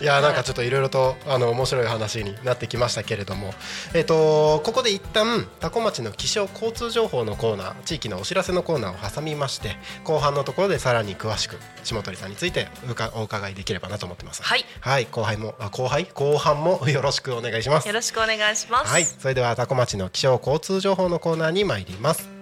[0.01, 3.53] いやなんかちょっといろいろとあの面白い話になってきましたけれども、
[3.93, 14.43] えっとここで一旦多古町の気象交通情報のコーナー地域のお知らせのコーナーを挟みまして後半のところでさらに詳しく下鳥さんについてうかお伺いできればなと思ってます。
[14.43, 14.65] はい。
[14.81, 16.05] はい後輩もあ後輩？
[16.13, 17.87] 後半もよろしくお願いします。
[17.87, 18.91] よろしくお願いします。
[18.91, 22.32] はいそれでは多古町の気象交通情報のコーナーに参ります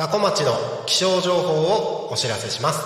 [0.00, 0.52] 多古町の
[0.86, 2.80] 気象情報をお知らせします。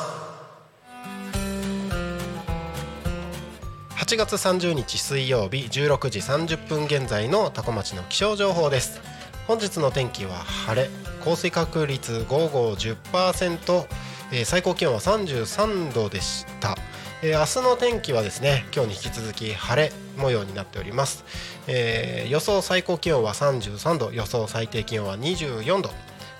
[3.90, 9.00] 8月30日水曜日16時30分現在の多古町の気象情報です。
[9.46, 10.90] 本日の天気は晴れ
[11.24, 13.86] 降水確率午後10%、
[14.32, 16.74] えー最高気温は33度でした、
[17.22, 21.24] えー明日の天気はですね今日に引き続き晴れ模様になっております、
[21.68, 25.90] えー予想最高気温は33度予想最低気温は24度。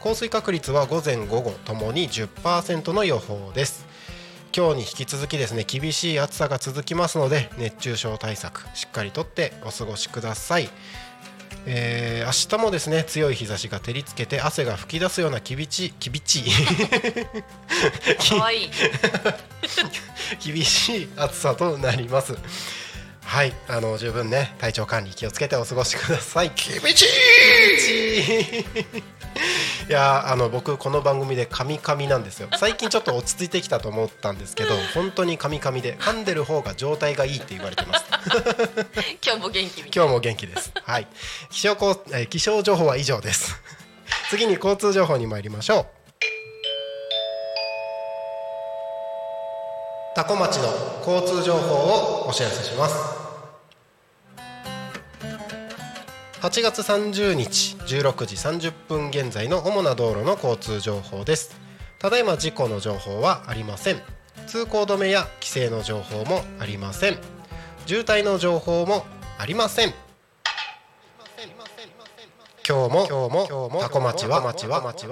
[0.05, 3.87] 降水確率は午前午後ともに10%の予報です。
[4.55, 10.69] 今日に引き続きですね厳しい暑さが続きますので熱中症対策しっかりとってお過ごしください、
[11.65, 16.45] えー明日もですね強い日差しが照りつけて汗が噴き出すような厳しい厳しい。
[20.45, 22.37] 厳しい暑さとなります。
[23.23, 26.53] はいあの十分ね体調管理気をつけてお過ごしください。
[26.55, 27.09] 厳しい
[29.89, 32.49] いやあの僕この番組でカミカミなんですよ。
[32.57, 38.05] 最近ちょっと落ち着いてきたと思ったんですけど本当にカミカミで噛んでる方が状態がいいって言われてます。
[39.25, 40.73] 今日も元気今日も元気です。
[40.83, 41.07] はい。
[41.51, 43.61] 気象こうえー気象情報は以上です。
[44.31, 45.87] 次に交通情報に参りましょう。
[50.17, 50.69] 多古町の
[51.07, 52.95] 交通情報をお知らせします。
[56.41, 61.61] 8月30日16時30分現在の主な道路の交通情報です。
[61.99, 64.01] ただいま事故の情報はありません。
[64.47, 67.19] 通行止めや規制の情報もありません。
[67.87, 69.05] 渋滞の情報も
[69.39, 69.95] ありません。
[72.67, 74.41] 今日も今日も今日もタコ町は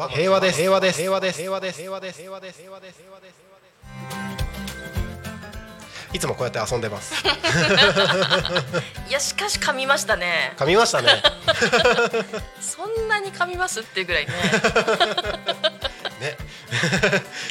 [0.08, 1.38] 平和です平和です平和です。
[1.38, 1.78] 平和です。
[1.78, 2.18] 平和です。
[2.18, 2.98] 平和です。
[2.98, 3.51] 平和です。
[6.12, 7.14] いつもこうやって遊んでます。
[9.08, 10.52] いやしかし噛みましたね。
[10.56, 11.22] 噛みましたね。
[12.60, 14.32] そんなに噛みますっていうぐらいね。
[16.20, 16.36] ね。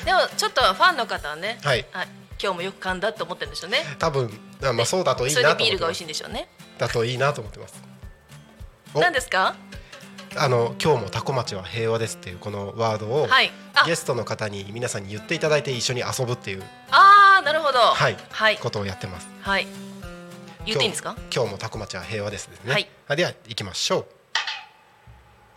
[0.05, 1.85] でもちょっとファンの方はね、はい。
[1.93, 2.05] あ
[2.41, 3.79] 今日もよく噛んだって思ってるんでしょうね。
[3.99, 4.29] 多分
[4.63, 6.77] あまあそうだといいそれなでビールが美味しと思ってますいんでしょうね。
[6.77, 7.81] だといいなと思ってます。
[8.93, 8.99] お。
[8.99, 9.55] 何ですか？
[10.37, 13.51] あの今日もタコ町は平和ですっていうこのワードをはい。
[13.75, 13.85] あ。
[13.85, 17.79] ゲストの方に皆さんに言っていただいて一緒に遊ぶっていうあーなるほど。
[17.79, 18.17] はい。
[18.29, 19.27] はい、ことをやってます。
[19.41, 19.67] はい、
[20.65, 21.15] 言っていいんですか？
[21.35, 22.71] 今日もタコ町は平和ですですね。
[22.71, 22.87] はい。
[23.09, 24.05] あでは行きましょう。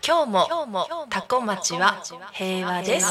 [0.06, 3.06] 今日も今日もタコ町は平和です。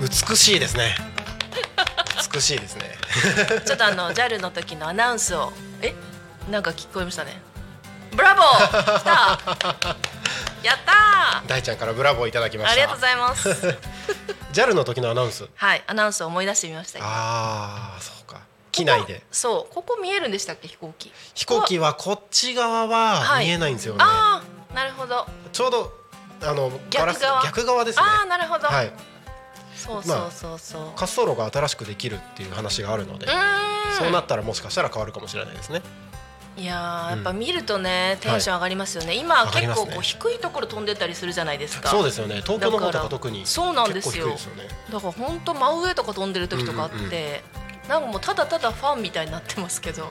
[0.00, 0.96] 美しいですね。
[2.32, 2.84] 美しいですね。
[3.66, 5.94] ちょっとあの JAL の時のアナウンスをえ？
[6.50, 7.40] なんか聞こえましたね
[8.14, 8.98] ブラボー。
[9.00, 9.38] 来た。
[10.62, 12.70] やった大ちゃんからブラボーいただきました。
[12.70, 13.78] ーありがとうございます。
[14.54, 15.48] JAL の時のアナウンス？
[15.54, 17.00] はいアナウンスを思い出してみました。
[17.00, 18.40] よああそうか。
[18.72, 19.22] 機内で。
[19.30, 21.12] そうここ見えるんでしたっけ飛行機？
[21.34, 23.44] 飛行機はこっち側ははい。
[23.44, 25.26] 見えないんですよね、ああなるほど。
[25.52, 25.92] ちょうど
[26.42, 27.42] あの逆側？
[27.44, 28.04] 逆側ですね。
[28.06, 28.92] ああなるほど、はい。
[29.76, 33.26] そうそうそうそう、滑走路が新しくできるっていう話があるので。
[33.98, 35.80] そうなったらもしかしたら変わるかもしれないですね
[36.56, 39.86] いややっぱ見るとね、テンション上がりますよね、今上がりますね。
[39.86, 41.88] 結構こう低いところ飛んでたりするじゃないですか。
[41.88, 42.42] そうですよね。
[42.42, 44.28] 東京の方とだか特にそうなんですよ。
[44.28, 44.36] ね。
[44.90, 50.10] だから本当真上とか飛んでる時とかあって、うんうんなんかもうただただファンみたいになってますけど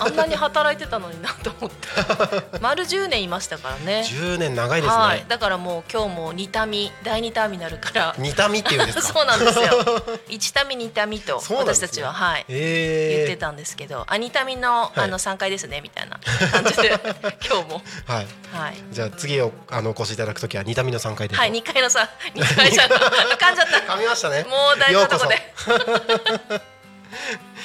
[0.00, 1.88] あんなに働いてたのになと思って。
[2.60, 4.04] 丸10年いましたからね。
[4.08, 8.14] 10年長いですね、はい、だからもう今日も二民第二ターミナルから。
[8.18, 9.02] 二民っていうんですか？
[9.12, 9.64] そうなんですよ。
[10.28, 11.86] 一民二民とそうなんですね。
[11.86, 12.44] 私たちは、はい。
[12.48, 15.00] えー、言ってたんですけど、あ二民の、はい。
[15.00, 16.18] あの三階ですねみたいな
[16.50, 16.98] 感じで
[17.46, 17.82] 今日も。
[18.06, 18.26] はい。
[18.52, 18.76] はい。
[18.90, 23.92] じゃあ次をあのお越しいただくときは二民の三階ではい二階のさ二階じゃん噛んじゃった。
[23.92, 24.44] 噛みましたね。
[24.44, 26.71] もう大事なとこで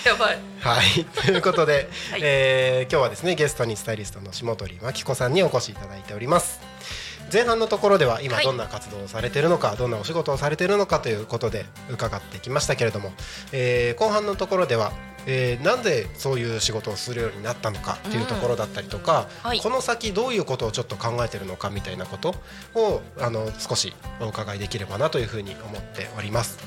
[0.05, 0.37] やばい。
[0.61, 2.21] はい、ということで、 はい。
[2.23, 6.59] えー今日はですねゲストにスタイリストの下鳥真紀子さんにお越しいただいております。
[7.31, 8.45] 前半のところでは今はい。
[8.45, 13.13] どんな活動をされているのか、どんなお仕事をされているのかということで伺ってきましたけれども、
[13.51, 14.91] えー後半のところでは、
[15.25, 19.59] えーなんでそういう仕事をするようになったのかっていうところだったりとか、はい。
[19.59, 22.35] この先どういうことをちょっと考えているのかみたいなこと
[22.75, 26.57] をあの少しお伺いできればなというふうに思っております。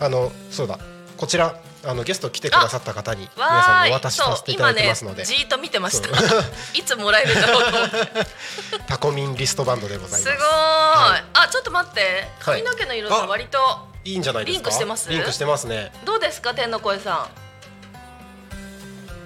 [0.00, 0.78] あのそうだ。
[1.16, 1.54] こちら
[1.84, 6.08] あのゲスト来てくださった方に皆さんにお渡しさせていただいてますので、ねじーっと見てました。
[6.78, 8.08] いつもらえるんだろうと思って。
[8.86, 10.22] タコミンリストバンドでございます。
[10.22, 11.24] すごーい、はい。
[11.34, 12.00] あちょっと待って。
[12.40, 12.62] はい。
[12.62, 13.58] 髪の毛の色が割と
[14.04, 14.68] いいんじゃないですか？
[14.68, 15.08] リンクしてます？
[15.10, 15.92] リンクしてますね。
[16.04, 17.28] どうですか天の声さん？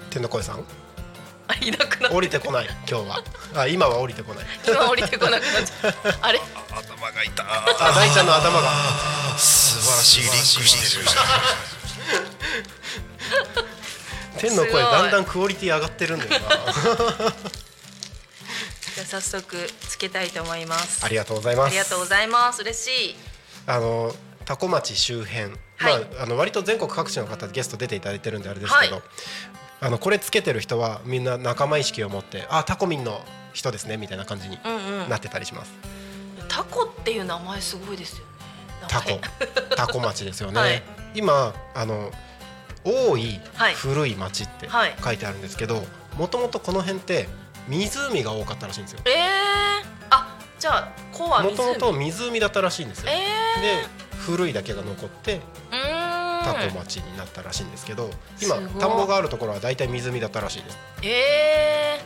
[0.09, 0.65] 天の声さん？
[1.49, 3.23] あいなくなっ降りてこない今日は。
[3.55, 4.45] あ今は降りてこない。
[4.67, 5.93] 今降りてこなくなっちゃう
[6.23, 6.41] あれ？
[6.71, 8.71] 頭が痛あ大ちゃんの頭が。
[9.37, 11.05] 素晴らしいリンクしてる
[14.37, 16.37] 天の声だんだんクオリティ上がってるんだよな。
[18.95, 21.05] じゃあ早速つけたいと思います。
[21.05, 21.67] ありがとうございます。
[21.67, 22.61] ありがとうございます。
[22.61, 23.15] 嬉しい。
[23.67, 25.53] あの多古町周辺、はい。
[25.77, 29.03] まああの割と全国各地の方ゲスト出ていただいてるんであれですけど、はい。
[29.81, 33.23] あのこれつけてる人はみんな仲間意識を持ってあタコミンの
[33.53, 35.09] 人ですねみたいな感じにうんうん。
[35.09, 35.71] なってたりします。
[36.47, 38.23] タコっていう名前すごいですよね。
[38.87, 39.19] タコ。
[39.75, 40.57] タコ町ですよね。
[40.59, 40.83] はい。
[41.13, 42.11] 今あの
[42.87, 43.73] 多いはい。
[43.73, 44.95] 古い町ってはい。
[45.03, 45.83] 書いてあるんですけど、
[46.17, 47.27] もともとこの辺って
[47.67, 48.99] 湖が多かったらしいんですよ。
[49.05, 49.13] えー、
[50.09, 53.11] あじゃあコはも湖ともと湖だったらしいんですよ。
[53.11, 53.85] えで
[54.19, 58.09] 古いだけが残ってタコ町になったらしいんですけど、
[58.41, 60.77] 今田んぼがあるところは大体湖だったらしいです。
[61.03, 61.99] え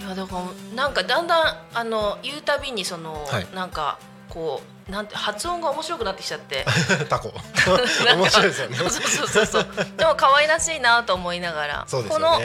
[0.00, 3.46] ー、いやだからなんかだんだんあの言うたびにその、はい。
[3.54, 3.98] なんか
[4.30, 6.64] こうなんて発音が面白くなってきちゃって。
[7.10, 7.28] タコ。
[8.16, 8.76] 面白いですよね。
[8.76, 9.66] そうそうそうそう。
[9.96, 11.84] でも可愛らしいなと思いながら。
[11.86, 12.40] そうですこの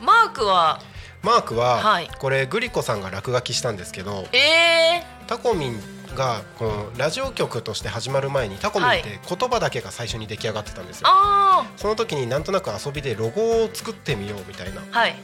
[0.00, 0.80] マークは？
[1.22, 2.10] マークは、はい。
[2.18, 5.80] これグリコさんが落書きしたんですけどえタコミン
[6.14, 15.16] がこのラジオ局として始まる前にタコミンって言葉だけが最初に出来上がってたんですー、よ、あその時になんとなく遊びでロゴを作ってみようみたいなあはい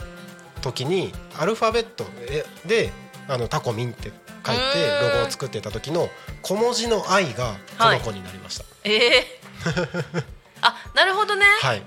[0.62, 2.04] 時にアルファベット
[2.66, 2.92] で
[3.30, 4.10] あのタコミンって
[4.44, 6.08] 書いうてロゴを作ってた時の
[6.42, 8.64] 小文字の「愛」がこの子になりました。
[8.84, 10.24] ええー、
[10.62, 11.82] あなるほどね、はい。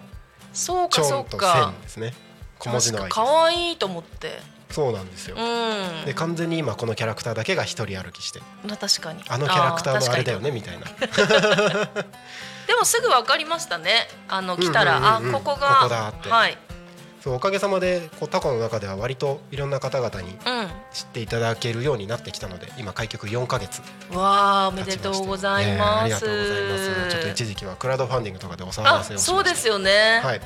[0.53, 1.71] そうチかそうか。
[1.73, 2.13] 線ですね。
[2.59, 4.41] 小文字の「愛」可愛いと思って。
[4.71, 5.35] そうなんですよ。
[5.37, 6.05] うん。
[6.05, 8.39] で完全に今このキャラクターだけが一人歩きして。
[8.65, 9.23] まあ確かに。
[9.27, 10.85] あのキャラクターのあれだよねねみたいな。
[12.65, 14.07] でもすぐ分かりましたね。
[14.29, 15.35] あの来たら、うんうんうんうん。
[15.35, 16.29] あここがここだって。
[16.29, 16.57] はい
[17.23, 20.35] そうおかげさまでこうタコの中では割といろんな方々にう
[20.91, 23.81] 知っていただけるようになってきたので今開局4ヶ月
[24.11, 27.11] んわあおめでとうございねます、ありがとうございます。
[27.11, 30.41] ちょっと一時期はクラウドファンディングとかでお騒があせをそうですよね、はい。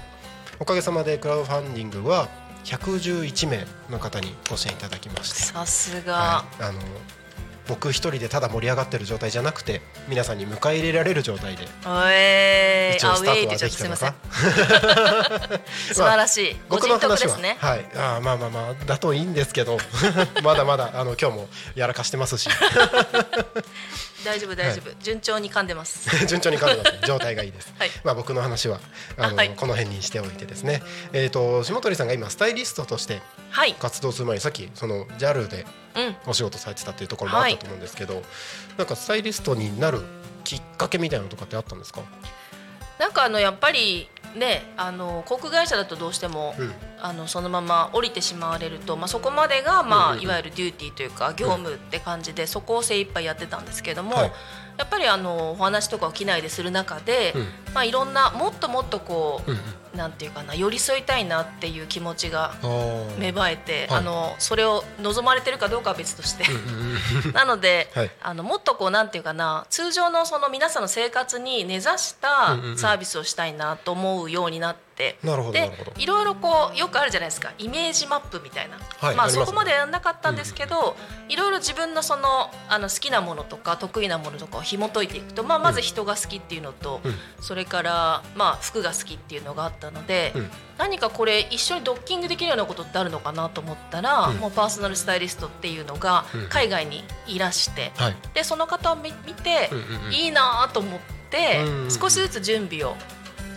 [0.59, 2.29] おかげさまでクラウドファンディングは
[2.65, 5.39] 111名の方にご支援いただきまして。
[5.39, 6.79] さすが、はい、あの
[7.67, 14.13] 僕一人でただ盛り上がってる状態じゃなくて皆さんに迎え入れられる状態でえー、一応スタートはできたのか？
[15.93, 17.85] 素晴らしい、僕の話はねはい。
[17.95, 19.77] あーまあまあまあだといいんですけど。
[20.43, 22.49] まだまだあの今日もやらかしてますし
[24.27, 26.09] 大丈夫大丈夫、順調に噛んでます。
[26.27, 27.07] 順調に噛んでます。
[27.07, 27.91] 状態がいいです、 はい。
[28.03, 28.81] まあ僕の話は
[29.17, 29.51] あの、はい。
[29.51, 30.83] この辺にしておいてですね。
[31.13, 33.73] えっ、と下鳥さんが今スタイリストとしてはい。
[33.73, 36.15] 活動する前にさっきその JAL でうん。
[36.25, 38.21] お仕事されてたっていうところもあったと思うんですけど、
[38.77, 40.01] なんかスタイリストになる
[40.43, 42.01] きっかけみたいなのとかってあったんですか、
[42.99, 46.73] なんかあのやっぱりねあの航空会社だとどうしても、うん。
[46.99, 50.17] あのそのまま降りてしまわれると、まあ、そこまでが、まあうんうん。
[50.17, 54.31] うんいわゆるデューティーというか業務って感じで、そこを精一杯やってたんですけども、はい。
[54.77, 57.41] やっぱりあのお話とかを機内でする中で、うん。
[57.73, 59.57] まあ、いろんなもっともっとこう、うん
[59.97, 63.99] なんていうかな寄り添いたいなっていう気持ちがうん、芽生えて、はい。
[63.99, 66.45] あのそれを望まれてるかどうかは別として。
[67.33, 68.11] なので、はい。
[68.21, 75.17] あのもっとこうなんていうかな通常のその皆さんの生活に根ざしたサービスをしたいなと思うようになって、
[75.51, 77.53] でいろいろこうよくあるじゃないですか。
[77.57, 79.45] イメージマップみたいな、まあはいますね。
[79.45, 80.95] そこまでやらなかったんですけど、
[81.29, 87.15] いろいろ自分のそのあの好きなものとか得意なものとかを紐解いていくと、まあ、まず人が好きっていうのと、うん。
[87.41, 90.49] それから、まあ、服が好きっていうのがあったので、うん。
[90.77, 94.37] 何かこれ一緒にドッキングできるようなことってあるのかなと思ったら、うん。
[94.37, 96.49] もうパーソナルスタイリストっていうのがうん。
[96.49, 98.15] 海外にいらして、はい。
[98.33, 100.13] でその方を見見て、うんうんうん。
[100.13, 101.91] いいなと思って、うんうんうん。
[101.91, 102.95] 少しずつ準備を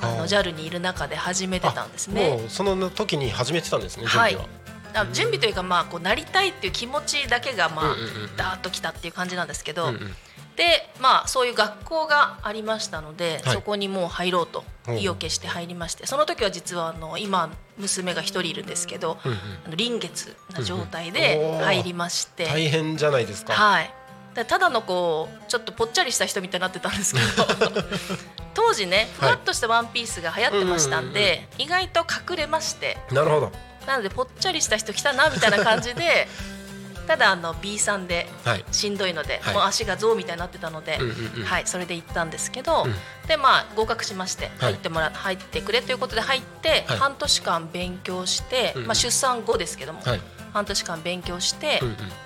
[0.02, 2.42] あの JAL にいる中で始めてたんですもね。
[2.46, 4.32] うその時に始めてたんですね準はい。
[4.32, 4.46] 備
[4.94, 10.14] は、あ準備というかまあこうなりたいっていう気持ちだけがまあ、うんうんうんダーッときたっていう感じなんですけど、うんうん
[10.56, 13.54] でまあそういう学校がありましたので、はい。
[13.54, 14.92] そこにもう入ろうとう。
[14.92, 19.38] ん意を決して入りましてその時は実はあの今娘が一人いるんですけど、うんうん。
[19.66, 21.20] あの臨月な状態うんうん。
[21.20, 23.94] で入りまして、大変じゃないですか、はい。
[24.34, 27.46] でただのこうちょっとぽっちゃりした人みたいになってたんですけど
[28.54, 32.98] 当時ねふわっとしたワンピースが流行ってましたんで、意外と隠れまして。
[33.12, 33.52] なるほど。
[33.86, 36.28] なのでぽっちゃりした人来たなみたいな感じで
[37.06, 38.64] ただあの B さんではい。
[38.70, 39.54] しんどいので、はい。
[39.54, 41.44] もう足が象みたいになってたので、うんうんうん。
[41.44, 42.94] はい、それで行ったんですけど、うん。
[43.28, 44.72] でまあ合格しましてはい。
[44.72, 46.98] 入ってもら、入ってくれということで入って、はい。
[46.98, 50.20] 半年間勉強して、まあ、出産後ですけども、はい。
[50.52, 51.80] 半年間勉強して、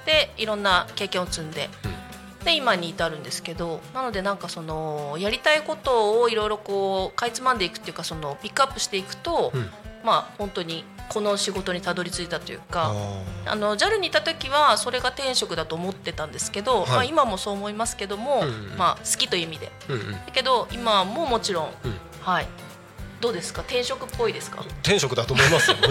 [0.07, 2.45] でいろんな経験を積んで、うん。
[2.45, 9.70] で今に至るんですけどなのでなんかそのやりたいことをいろいろこうかいつまんでいくっていうかそのピックアップしていくと、うん。
[10.05, 12.93] まあ本当にこの仕事にたどり着いたというか。
[13.47, 16.91] ああの JAL にいた時はそれが転職だと思ってたんですけど、はい。
[16.91, 19.73] まあ、今もそう思いますけども、うんうんまあ、好きという意味で。
[19.89, 20.13] ーうんうん。
[20.13, 21.95] だけど今ももちろん、うん。
[22.23, 22.47] はい。
[23.21, 23.63] どうですか？
[23.63, 24.63] 転職っぽいですか？
[24.83, 25.77] 転職だと思いますよ。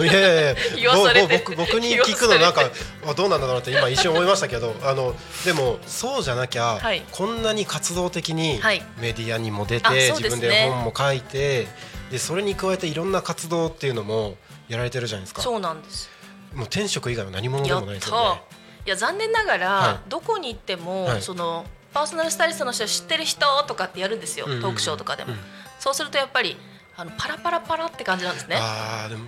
[1.28, 2.70] 僕僕に聞くのなんか
[3.16, 7.02] どうなんだろうって今一瞬思いましたけど、あのでもそうじゃなきゃ、はい。
[7.10, 8.82] こんなに活動的にはい。
[8.98, 11.66] メディアにも出て、あそう自分で本も書いて、
[12.14, 14.36] でそれに加えていろんな活動っていうのも
[14.68, 15.42] やられてるじゃないですか。
[15.42, 16.08] そうなんです。
[16.54, 18.40] もう転職以外は何者でもないですよね。
[18.48, 18.86] た。
[18.86, 21.22] いや残念ながら、はどこに行っても、はい。
[21.22, 24.52] そのパーソナルスタイリストの人知ってる人とかってやるんですよ、うん。
[24.52, 25.38] うんうんトークショーとかでも、うん。
[25.80, 26.56] そうするとやっぱり
[26.96, 28.58] あのパラパラパラって感じなんですね。
[28.60, 29.24] ああでも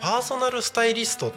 [0.00, 1.32] パーソナルスタイリストっ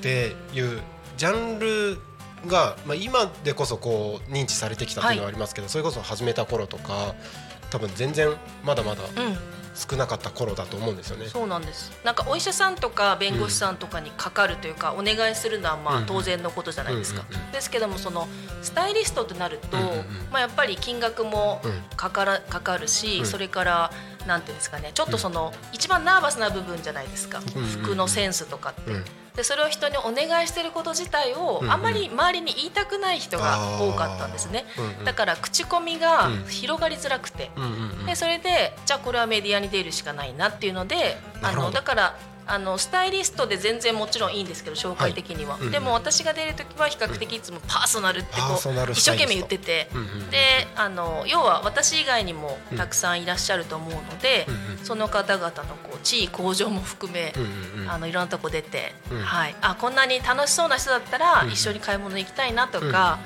[0.00, 0.80] ていう
[1.18, 1.98] ジャンル
[2.46, 7.14] が、まあ、今でこそこう認知されてきたっていうのはありますけど、それこそ始めた頃とか
[7.68, 8.34] 多分全然
[8.64, 11.26] まだまだうん少なかった頃だと思うんですよね。
[11.28, 11.90] そうなんです。
[12.04, 18.28] なんかお医者さんとか弁護士さんとかにかかるというか、お願いするのはまうんあ当然のことじゃないですか、ですけどもその
[18.62, 19.76] スタイリストってなると、
[20.30, 21.80] まあ、やっぱり金額もうん。
[21.96, 23.26] かからかかるし、うん。
[23.26, 23.90] それから
[24.26, 27.40] なんていうんですかねちょっとその、一番ナーバスな部分じゃないですか、
[27.82, 28.92] 服のセンスとかって。
[29.40, 34.66] うんでそれを人にお願いしてること自体をあまり周りに言いたくない人が多かったんですね、
[35.04, 36.44] だから口コミがうん。
[36.44, 37.50] 広がりづらくて、
[38.06, 42.18] でそれでじゃあこれはメディアに出るしかないなっていうのであのだから
[42.50, 45.60] あのスタイリストで全然もちろんいいんですけど紹介的には、はい。
[45.60, 45.72] うんうん。
[45.72, 50.36] でも私が出る時は比較的いつもパーソナルってこう一生懸命言ってて、うんうんで
[50.76, 55.52] あの要は私以外にもたくさんいらっしゃると思うので、うんうんその方々の
[55.84, 57.90] こう地位向上も含め、うんうんうん。
[57.90, 59.20] あのいろんなとこ出て、うん。
[59.20, 63.18] はい、あこんなに楽しそうな人だったらうん一緒に買い物行きたいなとか、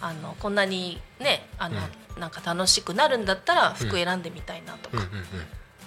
[0.00, 1.76] あのこんなにねあの、
[2.18, 5.24] なんか楽しくなるんだったら服選んでみたいなとか、うんうんうん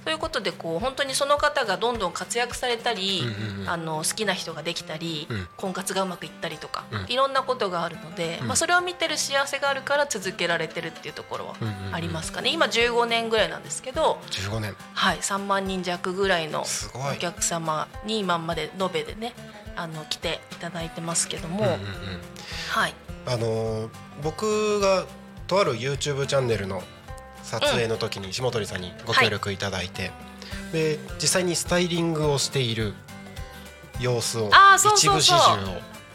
[0.04, 3.70] ということでこう本当にその方がどんどん活躍されたり、うんうんうん。
[3.70, 5.48] あの好きな人ができたり、うん。
[5.58, 7.06] 婚活がうまくいったりとか、うん。
[7.08, 8.48] いろんなことがあるので、うん。
[8.48, 11.56] まあ、それを見てる幸せがあるから続けられてるっていうところは
[11.92, 14.76] ありますかね、今15年ぐらいなんですけど、15年。
[14.94, 16.66] はい、3万人弱ぐらいの
[17.14, 19.34] お客様に今まで延べでね
[19.76, 21.80] あの来ていただいてますけども、うんうんうん。
[22.70, 22.94] はい、
[23.28, 23.90] あのー
[24.24, 25.06] 僕が
[25.48, 26.84] とある YouTube チャンネルの
[27.44, 30.12] 撮影の時に下鳥さんにご協力いただいて、
[30.72, 32.94] で実際にスタイリングをしている
[34.00, 34.50] 様子を
[34.96, 35.38] 一部始終を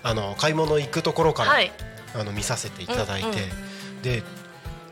[0.03, 1.73] あの買い物行くところから、はい、
[2.15, 4.03] あの見させていただいて、うんうん。
[4.03, 4.23] で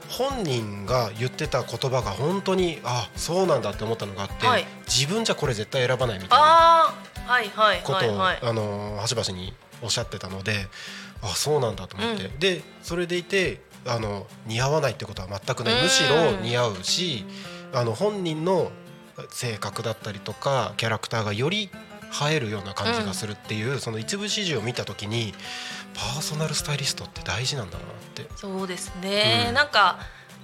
[0.09, 4.65] 本人が言ってた言葉が本当にあそうなんだって思ったのがあって、はい。
[4.87, 6.95] 自分じゃこれ絶対選ばないみたいなあ
[7.27, 8.35] あはいはいことを、はい。
[8.35, 10.67] はいあの端々におっしゃってたので
[11.23, 15.75] あそうなんだと思って、うでそれでいてあの似合わないってことは全くない。
[15.75, 15.83] うん。
[15.83, 17.25] むしろ似合うし
[17.73, 18.71] あの本人の
[19.31, 21.71] 性格だったりとかキャラクターがより
[22.31, 25.35] 映えるような感じがするっていう、その一部始終を見た時に
[25.95, 28.27] パーソナルスタイリストって大事なんだなって。
[28.37, 29.55] そうですね、うん。
[29.55, 29.99] なんか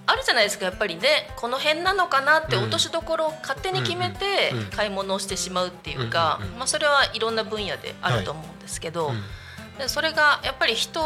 [0.07, 0.65] あるじゃないですか。
[0.65, 2.63] やっぱりねこの辺なのかなってうん。
[2.65, 9.23] 落としどころを勝手に決めてうんうん買い物をしてしまうっていうか、うんうんうんまあ、それはいろんな分野であると思うんですけど、うん。
[9.79, 11.01] でそれがやっぱり人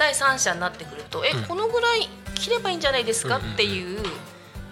[0.00, 1.44] 第三者になってくるとえ、うん。
[1.44, 3.36] このぐらい切ればいいんじゃないですか？
[3.36, 4.02] っていう。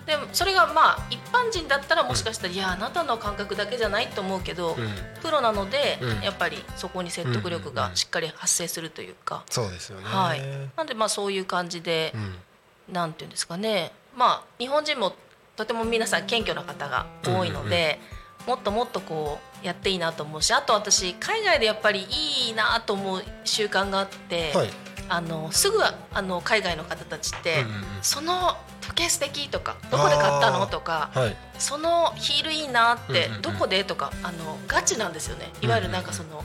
[0.07, 4.89] でもそれがまあ一般人だったらもしかしたら、いやあなたの感覚だけじゃないと思うけど、うん。
[5.21, 6.23] プロなので、うん。
[6.23, 10.07] やっぱりそこに説得力がしっかり発生するというか、そうですよね。
[10.07, 10.41] はい、
[10.77, 12.95] なんでまあそういう感じでう、ん。
[12.95, 13.93] なんていうんですかね。
[14.17, 15.13] まあ日本人も
[15.57, 18.01] とても皆さん謙虚な方が多いので、
[18.47, 24.71] もっともっとこうやっていいなと思うしあと私海外でやっぱりいいなと思う習慣があって、はい。
[25.09, 25.79] あのすぐ
[26.13, 27.85] あの海外の方たちって、うんうんうん。
[28.03, 30.67] その時計素敵とかどこで買ったの？
[30.67, 31.37] とかはい。
[31.59, 33.43] そのヒールいいなって、うんうんうん。
[33.43, 33.85] どこで？
[33.85, 35.51] とかあのガチなんですよね。
[35.61, 36.45] いわゆるなんかその、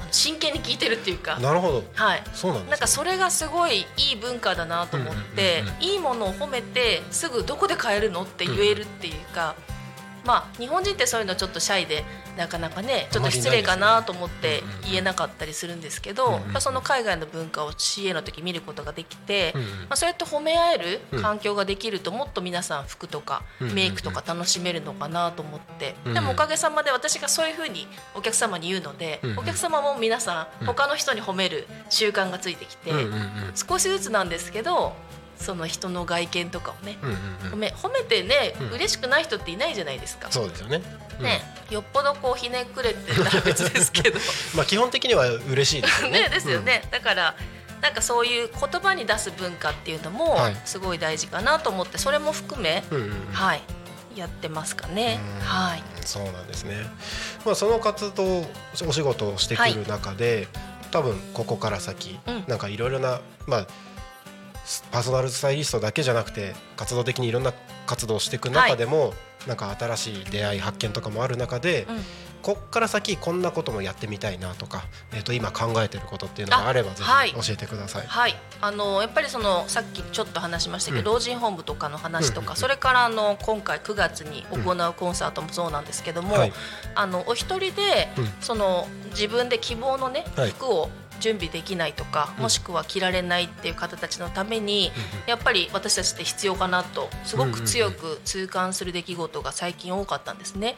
[0.00, 1.38] あの真剣に聞いてるっていうか。
[1.38, 1.84] なるほど。
[1.94, 2.68] はい、そうなん。
[2.68, 5.82] なんかそれがすごいいい文化だなと思って、うんうんうん。
[5.82, 8.22] いいものを褒めてすぐどこで買えるの？
[8.22, 9.54] って言えるっていうか、
[10.24, 12.04] まあ日本人ってそういうのちょっとシャイで
[12.36, 19.68] なかなかねちょっと失礼かなと思って言えなかったりするんですけど、その海外の文化を CA の時見ることができて、うんうん。
[19.68, 23.42] まあ、そうやって褒め合えるうん環境ができるともっと皆さん服とか
[23.74, 29.38] メイクとか楽しめるのかなと思って、うんでもおかげさまで私がそういうふうにお客様に言うので、うんうん。
[29.40, 30.66] お客様も皆さうんん。
[30.68, 33.30] 他の人に褒める習慣がついてきて、うんうんうん。
[33.54, 34.94] 少しずつなんですけど
[35.38, 36.98] その人の外見とかをね。
[37.02, 37.52] うんうんうん。
[37.52, 38.70] 褒め褒めてね、うん。
[38.70, 40.30] 嬉しくない人っていないじゃないですか。
[40.30, 40.82] そうですよね。
[41.18, 41.24] うん。
[41.24, 44.18] ね、よっぽどこうひねくれてたら別ですけど。
[44.54, 46.22] まあ基本的には嬉しいですよね。
[46.24, 47.34] ねですよね、だから
[47.80, 50.56] なんかそういう言葉に出す文化っていうのもはい。
[50.64, 52.96] すごい大事かなと思ってそれも含め、うん。
[52.96, 53.10] うんうん。
[53.10, 53.62] うんはい
[54.16, 55.20] やってますかね。
[55.40, 55.46] うん。
[55.46, 55.82] はい。
[56.04, 56.74] そうなんですね。
[57.44, 58.40] まあその活動
[58.84, 60.48] お仕事をしてくる中で、
[60.90, 62.44] 多分ここから先、うん。
[62.48, 63.87] なんかいろいろなまあス
[64.90, 67.52] パーソナルスタイリストだけじゃなくて活動的にいろんな
[67.86, 69.14] 活動をしていく中でも、
[69.46, 71.96] なんか新しい出会い発見とかもある中で、うん。
[72.40, 77.30] こっから先こんなこともやってみたいなとか、えっ、と今考えてることっていうのがあればぜはい。
[77.30, 78.06] ひ教えてください。
[78.06, 81.16] はい、あのやっぱりそのさっきちょっと話しましたけど、うん。
[81.16, 82.56] 老人ホームとかの話とか、うんうんうん。
[82.56, 86.52] それからあの今回9月に行うコンサートもそうなんですけども、はい。
[86.94, 88.28] あのお一人で、うん。
[88.40, 90.50] その自分で希望のね、はい。
[90.50, 90.90] 服を
[91.20, 94.90] 準備できないとか、うんもしくは着られないっていう方たちのために、
[95.26, 100.76] やっぱり私たちって必要かなとすごく強く痛感する出来事が最近多かったんですね。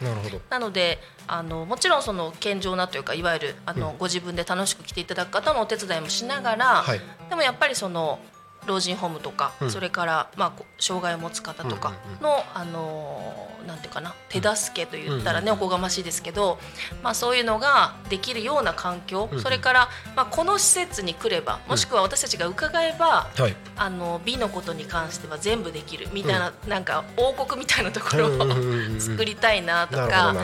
[0.48, 7.00] なのであのもちろんその健常なというかいわゆるあの、うんご自分で楽しく着ていただく方のお手伝いもしながら、はい。
[7.28, 8.18] でもやっぱりその
[8.66, 9.70] 老人ホームとか、うん。
[9.70, 16.58] それからまあ障害を持つ方とかの、あのーなんていうかな手助けと言ったらね、うんおこがましいですけど、
[17.02, 23.54] まあ、そういうのができるような環境、うんそれから、まあ、この施設に来ればもしくは私たちが伺えば、はい。
[23.76, 30.34] あの美のことに関しては全部できるみたいな、なんか王国みたいなところを、うんうんうんうん作りたいなとか。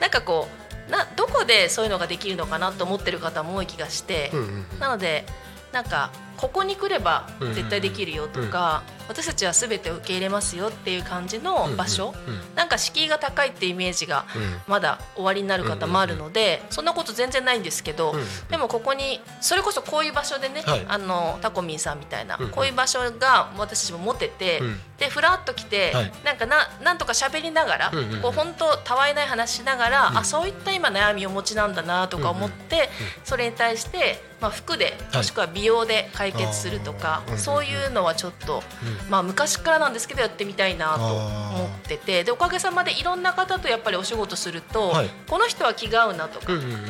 [0.00, 0.48] なんかこ
[0.88, 4.78] うなどこでそういうのができるのかなと思ってる方も多い気がして、うんうんうん。
[4.78, 5.24] なので
[5.72, 12.14] なんかここに来れば絶対できるよとか、私たちは全て受け入れますよっていう感じの場所、
[12.54, 14.54] なんか敷居が高いっていうイメージがうん。
[14.66, 20.84] まだ終わりになる方もあるので、そんなこと全然ないんですけど、うんでもここにそれこそこういう場所でね、はい。
[20.88, 24.80] あのタコミンさんみたいな、こういう場所が私たちも持てて、うん。
[24.98, 26.12] でふらっと来て、はい。
[26.24, 30.18] なんかななんとか喋りながら、こう本当たわいない話しながら、うん。
[30.18, 32.88] あそういった今悩みをお持ちなんだなとか思って、
[33.24, 35.16] それに対して、まあ、服ではい。
[35.18, 38.62] もしくは美容で解決するとか、そういうのはちょっと、
[39.10, 45.10] まあ、昔からなんですけどやってみたいなと思っててでおかげさまでいろんな方とやっぱりお仕事すると、はい。
[45.28, 46.80] この人は気が合うなとか、うんうんうんうん。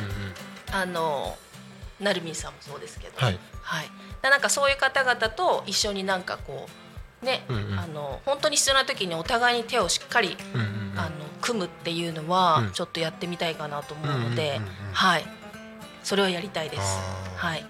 [0.71, 1.37] あの
[1.99, 3.39] なるみんさんもそうですけど、はい。
[3.61, 3.85] はい、
[4.21, 6.67] でなんかそういう方々と一緒になんかこ
[7.23, 7.79] うね、うんうん。
[7.79, 10.99] あの本当に必要な時にお互いに手をしっかり、うんうんうん。
[10.99, 11.09] あの
[11.41, 12.71] 組むっていうのはうん。
[12.71, 15.25] ちょっとやってみたいかなと思うので、うんうんうんうんはい。
[16.03, 16.99] それをやりたいです。
[17.35, 17.65] はい、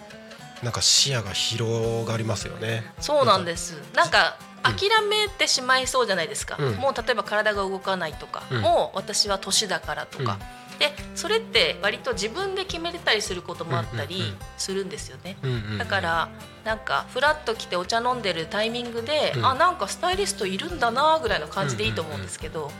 [0.66, 2.92] なんか視野が広がりますよね。
[3.00, 3.76] そうなんです。
[3.94, 4.36] なんか
[4.66, 4.76] うん。
[4.76, 6.58] 諦めてしまいそうじゃないですか。
[6.60, 6.74] うん。
[6.78, 8.62] もう例えば体が動かないとか、うん。
[8.62, 10.40] もう私は年だからとか、
[10.80, 14.38] でそれって割と自分で決めれたりすることもあったりうんうんうん。
[14.58, 15.38] するんですよね。
[15.44, 16.30] うんうんうんだから
[16.64, 19.46] なんかフラッと来てお茶飲んでるタイミングで、うん。
[19.46, 22.72] あなんかスタイリストいるんだなぐらいの感じでいいと思うんですけど、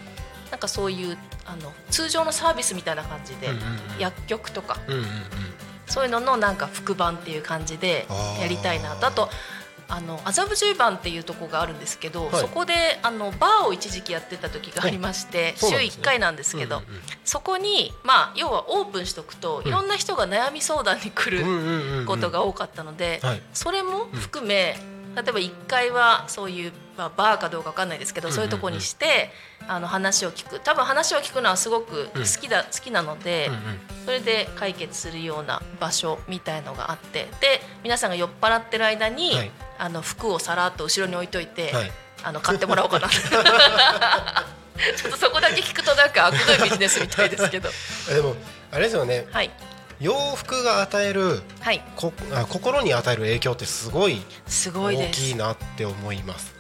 [0.50, 4.00] なんかそういうあの通常のサービスみたいな感じで、うんうんうん。
[4.00, 4.80] 薬局とか。
[4.88, 5.06] うんうんうん
[5.88, 8.08] そういうののなんか副版っていう感じで
[8.40, 9.08] やりたいなと。
[9.08, 9.30] あと
[9.88, 12.42] あの麻布十番っていうとこがあるんですけど、はい。
[12.42, 12.74] そこで
[13.04, 16.02] あのバーを一時期やってた時がありまして週そうなんですね。
[16.02, 17.02] 1回なんですけど、うんうんうん。
[17.24, 22.06] そこにまあ要はオープンしとくと、いろんな人が悩み相談に来る、うんうんうんうん。
[22.06, 23.42] ことが多かったので、はい。
[23.54, 24.76] それも含め、
[25.16, 29.32] 例えば1回はそういう、まあ、バーかどうか分かんないですけど、そういうとこにして
[29.68, 30.60] あの話を聞く。
[30.60, 33.50] 多分話を聞くのはすごく好きだ、好きなので、
[34.06, 39.52] それで解決するような場所みたいのがあってで皆さんが酔っ払ってる間に、はい。
[39.78, 41.92] あの服をさらっと後ろに置いといて、はい。
[42.24, 43.08] あの買ってもらおうかな。
[44.98, 47.70] ちょっとそこだけ聞くとなんか悪どいビジネスみたいですけど。
[48.10, 48.36] えでも
[48.72, 49.28] あれですよね。
[49.32, 49.52] はい。
[50.00, 51.82] 洋服が与えるはい。
[51.96, 55.22] こあ心に与える影響ってすごいすごいです。
[55.22, 56.55] 大きいなって思います。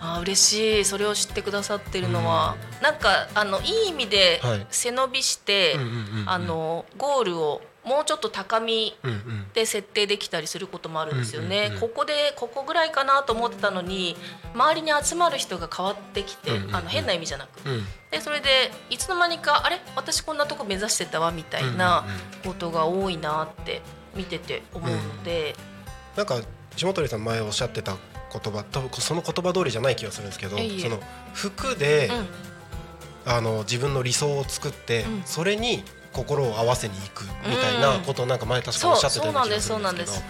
[0.00, 0.84] あー嬉しい。
[0.84, 4.66] それを知ってくださってるのは、なんかあのいい意味ではい。
[4.70, 6.30] 背伸びして、うんうんうんうん。
[6.30, 9.46] あのゴールをもうちょっと高みうんうん。
[9.54, 14.16] で設定できたりすることもあるんですよね、うんうんうんここでここぐらいかなと思ってたのに
[14.54, 16.76] 周りに集まる人が変わってきて、うんうんうん。
[16.76, 17.84] あの変な意味じゃなく、うん。
[18.10, 19.80] でそれでいつの間にかあれ？
[19.96, 22.04] 私こんなとこ目指してたわみたいな
[22.44, 23.82] ことが多いなって
[24.14, 25.54] 見てて思うので、
[26.16, 26.40] なんか
[26.76, 27.96] 下鳥さん前おっしゃってた
[28.32, 31.00] 言葉多分その言葉通りじゃない気がするんですけどその
[31.34, 32.26] 服で、うん。
[33.30, 35.22] あの自分の理想を作って、うん。
[35.24, 40.22] それに心を合わせにいくみたいなことをなんか前確かおっしゃってたような気がするんです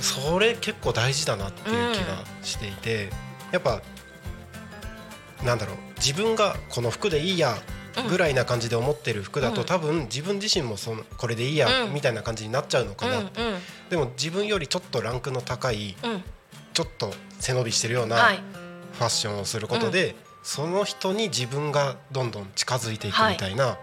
[0.00, 3.10] けどそれ結構大事だなっていう気がしていて、
[3.52, 3.82] やっぱ
[5.44, 7.54] なんだろう自分がこの服でいいや
[8.08, 9.66] ぐらいな感じで思ってる服だと、うん。
[9.66, 11.94] 多分自分自身もそのこれでいいやうん。
[11.94, 13.30] みたいな感じになっちゃうのかな、うんうん。
[13.90, 16.24] でも自分よりちょっとランクの高いうん
[16.74, 18.40] ちょっと背伸びしてるようなはい。
[18.94, 20.14] ファッションをすることで、
[20.44, 23.78] その人に自分がどんどん近づいていくみたいな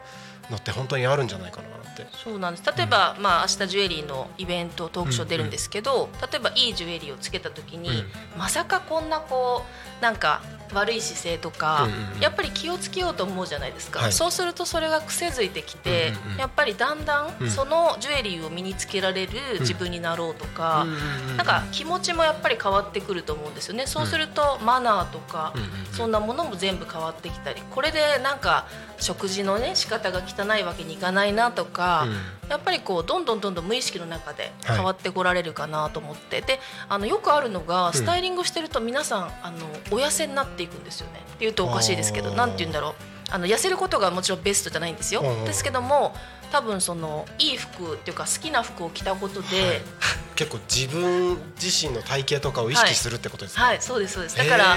[0.50, 2.06] のって本当にあるんじゃないかなって。
[2.24, 2.78] そうなんです。
[2.78, 8.06] 例えば、まあ明日ジュエリーのイベントトークショー出るんですけど、例えばいいジュエリーをつけた時に、うん。
[8.38, 10.42] まさかこんなこうなんか
[10.74, 11.88] 悪い姿勢とか、
[12.22, 14.14] やっぱり気をつけようと思うじゃないですか、はい。
[14.14, 17.48] そうするとそれが癖づいてきて、やっぱりだんだうん。
[17.48, 20.88] んそのジュエリーを身につけられる自分になろうとか、う
[21.34, 23.86] んなんか気持ちもやっぱり変わってくると思うんですよね。
[23.86, 25.54] そうするとマナーとか、
[25.92, 32.08] そんなものも全部変わってきたりこれでなんか食事のね仕方が汚いわけにいかないなとか、
[32.52, 41.24] やっぱりこうどんどんどんどん無意識の中で変わってこられるかなと思って、であのよくあるのがスタイリングしてると皆さんあのお痩せになっていくんですよね。
[41.36, 42.36] っていうとおかしいですけどあー。
[42.36, 45.22] なんて言うんだろうあの痩せることがもちろんベストじゃないんですよ。
[45.22, 45.46] うんうん。
[45.46, 46.14] ですけども
[46.52, 49.82] 多分そのいい服っていうか好きな服を着たことで、はい。
[50.36, 53.64] 結構自分自身の体型とかを意識するってことですね。
[53.64, 54.38] はい、そうですそうです。
[54.38, 54.76] だから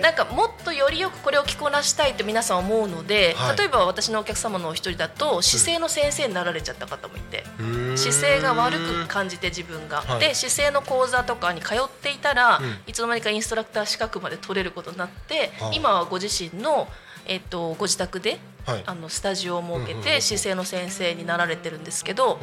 [0.00, 3.58] なんかもっとよりよくこれを着こなしたいと皆さん思うので、はい。
[3.58, 7.98] 例えば私のお客様のお一人だと姿勢の先生になられちゃった方もいて、うーん。
[7.98, 10.20] 姿勢が悪く感じて自分が、はい。
[10.20, 12.78] で姿勢の講座とかに通っていたら、うん。
[12.86, 15.72] いつの間にかインストラクター資格まで取れることになって、はあ。
[15.74, 16.88] 今はご自身の、
[17.28, 18.82] えっとご自宅ではい。
[18.84, 22.38] あのスタジオを設けて姿勢の先生になられてるんですけど、うん。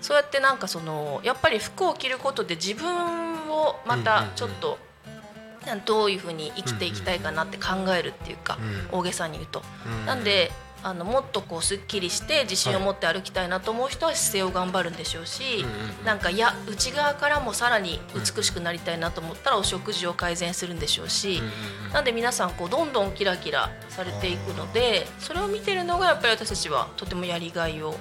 [0.00, 4.78] そうやってなんかそのやっぱり服を着ることで自分をまたちょっと、
[5.86, 8.58] どういうふうに生きていきたいかなって考えるっていうか、
[8.92, 8.98] うん。
[8.98, 9.62] 大げさに言うと。
[9.86, 10.06] うん。
[10.06, 10.50] なんで
[10.82, 21.92] あのもっとこうすっきりして自信を持って歩きたいなと思う人は姿勢を頑張るんでしょうし、うんうんなんかいや内側からもさらに美しくなりたいなと思ったらお食事を改善するんでしょうし、うんうんうん。
[21.92, 27.94] なんで皆さんこうどんどんキラキラされていくのでそれを見てるのがやっぱり私たちはとてもやりがいを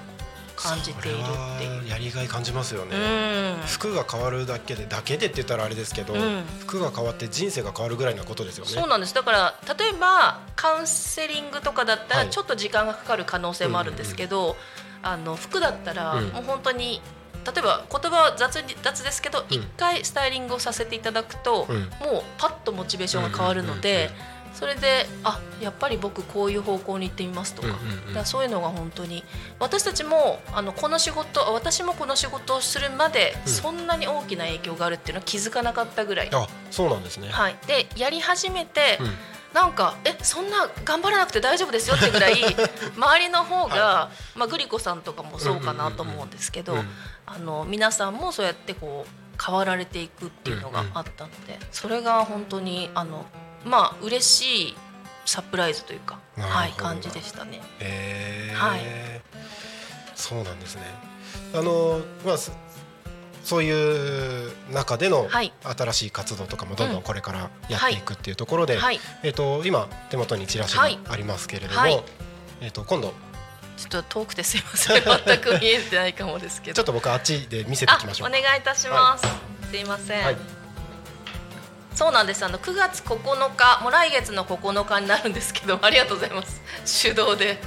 [0.59, 1.89] 感じているっていう。
[1.89, 2.95] やりがい感じますよね。
[2.95, 3.67] うん。
[3.67, 6.43] 服が変わるだけでだけでって言ったらあれですけど、うん。
[6.59, 8.71] 服が変わって人生が変わるぐらいなことですよね。
[8.71, 9.13] そうなんです。
[9.13, 12.25] だから例えばカウンセリングとかだったはい。
[12.25, 14.55] らちょっと時間がかかる可能性もあるんですけど、
[15.01, 16.29] あの服だったらうん。
[16.29, 17.01] もう本当に
[17.45, 21.81] 例えば言葉は雑に雑ですけど一、回スタイリングをさせていただくと、うん。
[22.05, 28.05] もうパッとモチベーションが変わるので、うんうんうんそれであやっぱり僕こういう方向に行ってみますとか,、うんうんうん。
[28.07, 29.23] だからそういうのが本当に。
[29.59, 33.51] 私たちもあのこの仕事私もこの仕事をするまで、うん。
[33.51, 36.29] そんなに大きな影響があるっていうのは気づかなかったぐらい。
[36.31, 37.29] あ、そうなんですね。
[37.29, 39.13] はい、でやり始めて、うん。
[39.53, 42.35] なんかえそんな頑張らなくて大丈夫ですよってぐらい
[42.95, 46.93] 周りの方が、まあ、グリコさんとかもそうかなと思うんですけど、うんうんうん。
[47.25, 53.25] あの皆さんもそうやってこう変わられていくっていうのがあったので、それが本当にあの
[53.65, 54.75] まあ嬉しい
[55.25, 57.61] サプライズというか、はい、感じでしたね。
[57.79, 58.81] へえ、はい。
[60.15, 60.81] そうなんですね。
[61.53, 62.51] あのまあそ
[63.43, 65.53] そういう中でのはい。
[65.63, 67.03] 新しい活動とかもどんどうん。
[67.03, 70.99] これからやっていくっていうところで、はい、えっ、と今手元にチラシがはい。
[71.07, 72.03] ありますけれども、はい。
[72.61, 73.13] えっ、と今度
[73.77, 75.03] ちょっと遠くてすいません。
[75.25, 76.75] 全く見えてないかもですけど。
[76.75, 79.25] ちょっと僕あっちで見せていあきましょうお願いいたします、
[79.69, 80.58] すいません、はい
[81.99, 82.45] そうなんです。
[82.45, 83.17] あの9月9
[83.57, 86.61] 日もう来月の9日になるんですけどありがとうございます。
[87.03, 87.59] 手動で。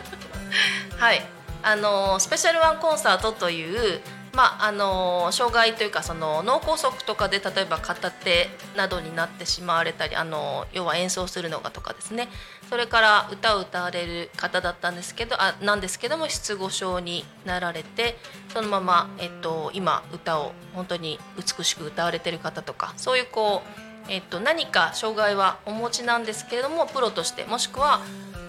[0.98, 1.26] はい。
[1.62, 4.02] あのスペシャルワンコンサートという
[4.34, 12.28] まああの障害というかその脳梗塞とかで例えば片手などになってしまわれたりあの要は演奏するのがとかですね。
[12.68, 18.16] それから歌を歌われる方だったんですけどあなんですけども失語症になられて
[18.52, 23.62] そのまま、えっと、今歌を本当に美しく歌われてる方とかそういうこ
[24.08, 28.00] う、えっと、何か障害はお持ちなんですけれどもプロとしてもしくは、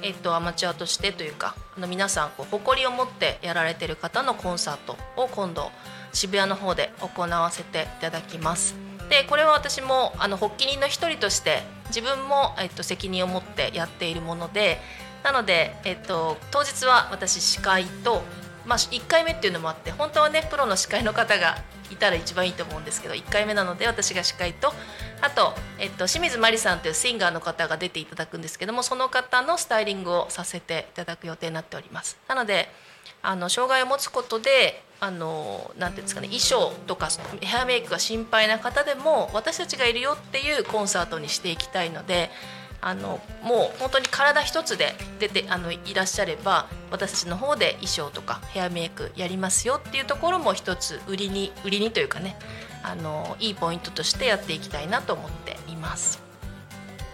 [0.02, 5.72] えっと、アマチュアとしてというかあの皆さんこう誇りを持ってやられてる方のコンサートを今度
[6.12, 8.87] 渋谷の方で行わせていただきます。
[9.10, 14.80] でこれは私もあの発起人の一人として自分も、えっと、責任を持ってやっているもので
[15.24, 18.22] なので、えっと、当日は私司会と、
[18.66, 21.58] まあ、1回目っていうのもあって本当はねプロの司会の方が
[21.92, 24.74] いたら一番いいと思うんですけど1回目なので私が司会と
[25.22, 32.20] あと、えっと、清水麻里さんというシンガーの方が出ていただくんですけどもその方のスタイリングをさせていただく予定になっております。
[32.28, 32.70] なので
[33.22, 37.10] あの障害を持つことであのなんていうんですかね衣装とか
[37.42, 42.32] ヘアメイクが心配な方でも私たちがいるよっていうコンサートにしていきたいので
[42.82, 52.38] あのもう本当に体一つで出てあのいらっしゃれば私たちの方で衣装とかヘアメイクやりますよっていうところも一つ売りに売りにというかね
[52.84, 56.28] あのいいポイントとしてやっていきたいなと思っています。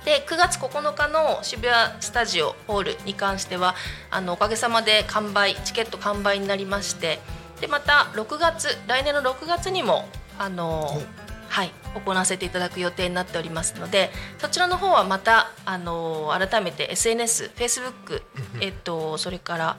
[0.05, 3.73] で9月9日の渋谷スタジオホールに関しては
[4.11, 7.19] あのおかげさまで完売チケット完売になりまして
[7.61, 10.05] でまた6月来年の6月にも
[10.37, 11.01] あの
[11.49, 18.23] はい行わせていただく予定になっておりますのでそちらの方はまたあの改めて SNS、Facebook、
[18.59, 19.77] えっとそれから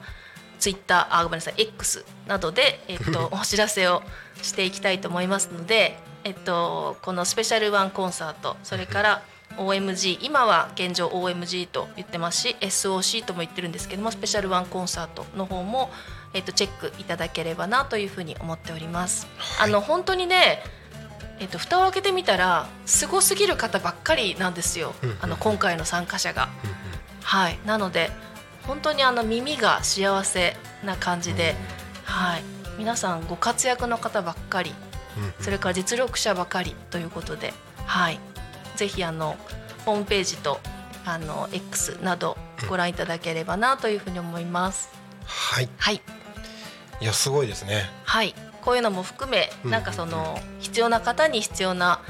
[0.57, 4.03] ツイッターあごめんなさい X などでえっと お知らせを
[4.41, 9.21] していきたいと思いますので、えっとこのスペシャルワンコンサートそれから
[9.57, 15.91] OMG 今は現状 OMG と言ってますし SOC とも言ってるんですけどもスペシャルワンコンサートの方も、
[16.35, 19.25] えっと、チェックいただければなというふうに思っております。
[19.59, 20.61] あの本当にね
[21.39, 26.47] えっと、蓋を開けてみたらすごすぎる方ばっかりなんですよ、あの今回の参加者が。
[27.23, 28.09] はい、なので
[28.63, 31.55] 本当にあの耳が幸せな感じで、
[32.05, 32.43] はい、
[32.77, 34.73] 皆さんご活躍の方ばっかり、
[35.41, 37.53] それから実力者ばかりということで、
[37.85, 38.19] はい、
[38.77, 39.35] ぜひあの
[39.85, 40.61] ホームページと
[41.05, 42.37] あの X など
[42.69, 44.89] ご覧いただければなというふうに思います。
[45.25, 45.69] はい。
[45.77, 46.01] はい、
[47.01, 47.89] いやすごいですね。
[48.03, 49.71] はい、こういうのも含め、うん。
[49.71, 52.01] なんかその必要な方に必要な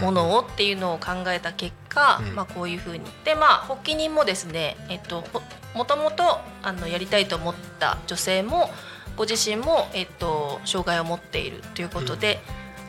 [0.00, 2.34] ものをっていうのを考えた結果、うん。
[2.34, 3.04] まあこういうふうに。
[3.24, 5.42] でまあ発起人もですね、えっとほ
[5.74, 8.70] もともとあのやりたいと思った女性も
[9.16, 12.40] ご自身もえっと障害を持っているということで、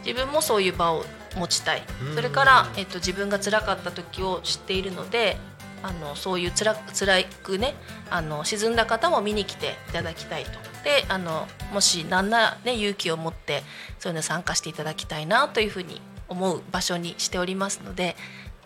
[0.05, 1.03] 自分もそういう場を
[1.35, 2.15] 持ちたい、うん。
[2.15, 5.37] それからえっと自分が辛かった時を知っているので。
[5.83, 7.75] あのそういうつら辛くね
[8.09, 10.51] あの沈んだ方も見に来ていただきたいと。
[10.83, 13.63] であのもし何なら、ね、勇気を持って
[13.99, 18.15] そういうの参加していただきたいなというふうに思う場所にしておりますので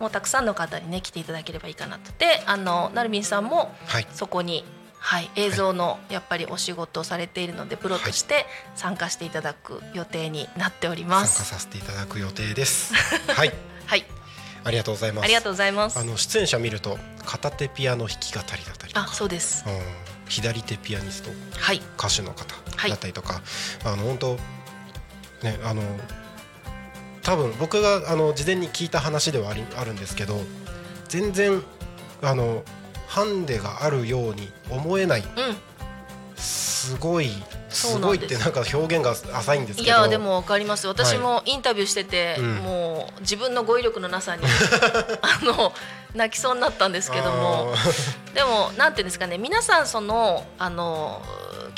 [0.00, 2.12] もうたくさんの方にね来ていただければいいかなと。
[2.18, 4.06] であのなるみんさんもはい。
[4.12, 4.64] そこに、
[4.98, 11.44] はい、映像のやっぱりお仕事をされているのでプロとして参加していただく予定になっておりま参加す。
[11.44, 12.94] させていただく予定です。
[12.94, 13.52] はい。
[13.86, 14.04] はい、
[14.64, 15.24] ありがとうございます。
[15.24, 15.98] ありがとうございます。
[15.98, 16.04] あ。
[16.04, 19.64] の出演者見ると片手ピアノ弾き語りだったりとあ、かそうです。
[19.66, 19.80] うん。
[20.28, 21.30] 左手ピアニスト。
[21.58, 22.90] はい、歌手の方はい。
[22.90, 23.40] だったりとか、
[23.84, 24.34] あの本当
[25.42, 25.82] ねあの
[27.22, 30.40] 多分僕があの事前に聞いた話ではありあるんですけど
[31.08, 31.62] 全然
[32.22, 32.62] あの
[33.06, 35.28] ハンデがあるように思えないうん。
[36.36, 37.30] すごい
[37.68, 39.86] すごいってなんか表現が浅いんですけど。
[39.86, 40.86] いやでもわかります。
[40.86, 42.56] 私もインタビューしてて、うん。
[42.56, 44.42] もう自分の語彙力のなさに
[45.22, 45.72] あの
[46.14, 47.74] 泣きそうになったんですけども。
[47.74, 51.22] あでもなんていうんですかね皆さんそのあの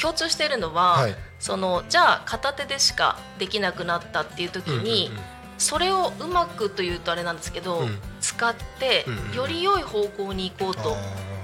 [0.01, 1.16] 共通しているのは、はい。
[1.38, 5.24] そのじゃあ片手でしかできなくなったっていう時に、うんうんうん。
[5.59, 7.99] それをうまくというとあれなんですけど、うん。
[8.20, 10.97] 使ってより良い方向に行こうと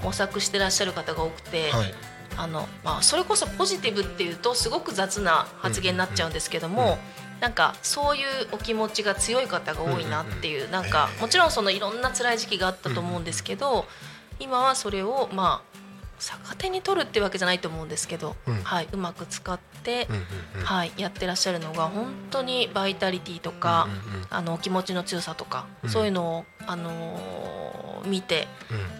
[0.03, 1.69] 模索してらっしゃる方が多くて。
[1.71, 1.93] はい
[2.37, 6.97] あのまあ、それこそポジティブっていうとすごく雑な発言になっちゃうんですけども、うんうん
[7.39, 13.85] なんかそういうお気持ちが強い方が多いなっていう,、うんうんなんかもちろんそのいろんな辛い時期があったと思うんですけど、
[14.39, 15.76] 今はそれをまあ
[16.19, 18.63] 逆手に取るってわけじゃないと思うんですけど、うん。
[18.63, 20.21] はい、うまく使って、うんうん
[20.59, 25.89] うんはい、やってらっしゃるのが本当にバイタリティとか、うんうんうんあのお気持ちの強さとか、うん。
[25.89, 28.47] そういうのを、あのー見て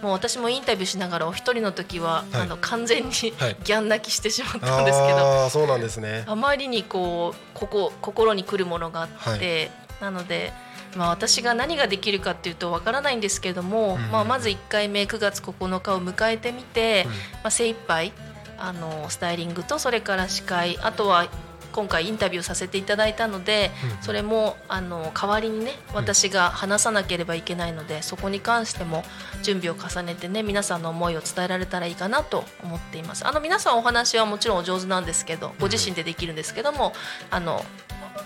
[0.00, 0.02] ん。
[0.02, 2.42] もう私もインタビューしながらお一人の時は、はい。
[2.42, 3.56] あの完全にはい。
[3.64, 6.24] ギャン泣きしてしまったんですけど、ああそうなんですね。
[6.26, 10.52] あまりにこうここ心に来るものがあって、なので、
[10.96, 14.10] まあ、私が何ができるかっていうとわからないんですけれども、うん。
[14.10, 17.12] まあ、まず1回目9月9日を迎えてみて、うん。
[17.12, 18.12] まあ、精一杯
[18.58, 21.28] あのスタイリングとそれから司会あとは
[21.70, 24.02] 今回インタビューさせていただいたので、うん。
[24.02, 29.04] それもあの代わりにね私が話さなければいけないので、そこに関しても
[29.42, 33.26] 準備を重ねてね皆さんの思いを伝えられたらいいかなと思っています。
[33.26, 36.94] あの皆さんお話はもちろんお上手なんですけどご自身でできるんですけども、
[37.30, 37.64] あの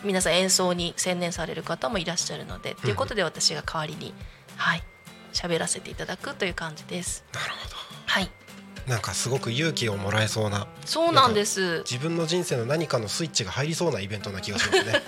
[0.05, 4.15] 皆さん演奏に専念される方もいらっしゃるので、ということで私が代わりに
[4.57, 4.83] はい
[5.33, 7.25] 喋らせていただくという感じです。
[7.33, 7.57] なるほ
[8.07, 8.31] はい、
[8.87, 11.79] どなんかすごく勇気をもらえそうなそうなんです。
[11.91, 15.03] 自分の人生の何かのスイッチが入りそうなイベントな気がしますね。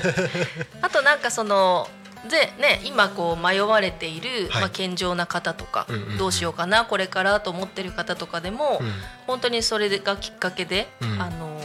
[0.82, 1.88] あとなんかその
[2.28, 4.62] でね今こう迷われている、はい。
[4.62, 6.18] まあ健常な方とか、うんうんうん。
[6.18, 8.92] どうしようかなこれからと思ってる方とかでも、うん。
[9.26, 11.22] 本当にそれがきっかけで、うん。
[11.22, 11.55] あのー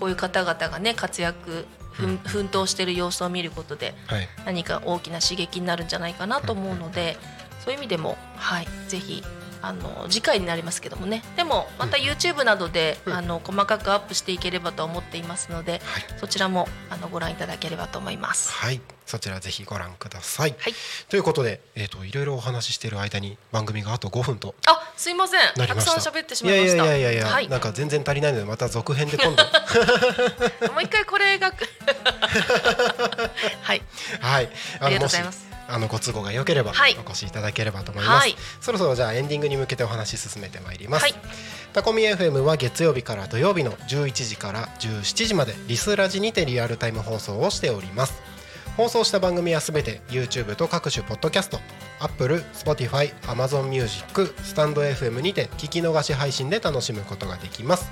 [0.00, 4.28] こういう方々がね活躍奮闘してる様子を見ることではい。
[4.46, 7.18] 何か大きな刺激になるんじゃないかなと思うので、
[7.62, 9.22] そういう意味でもはいぜひ
[9.62, 11.22] あの次回になりますけどもね。
[11.36, 13.12] でもまた YouTube などで、うん。
[13.12, 15.80] あの細かくアップしていければと思っていますので、はい。
[16.18, 18.52] そちらもあのご覧いただければと思います。
[18.52, 18.80] はい。
[19.06, 20.74] そちらぜひご覧ください、はい。
[21.08, 25.40] ということで、えー、といろいろお話ししている間に番組があと5分とあすいません。
[25.56, 25.94] なりました。
[25.94, 26.84] たくさん喋ってしまいました。
[26.84, 29.42] いやいやいやいや、はい、なんか全然足りないのでまた続編で今度。
[30.72, 31.52] もう一回これが
[33.62, 33.82] はい。
[34.20, 34.50] はい。
[34.80, 36.96] ありがとうございますあのご都合が良ければはい。
[36.98, 38.36] お越しいただければと思います、はい。
[38.60, 41.14] そろそろじゃあエンディングに向けてお話し進めてまいります、はい。
[41.72, 48.20] タコミ FM は月曜日から土曜日の11時から17時までリスラジにてリアルタイム放送をしております。
[48.76, 51.60] 放送した番組はすべて YouTube と各種ポッドキャスト
[52.00, 57.90] Apple、Spotify、Amazon Music、スタンド FM にて聞き逃し配信で楽しむことができます。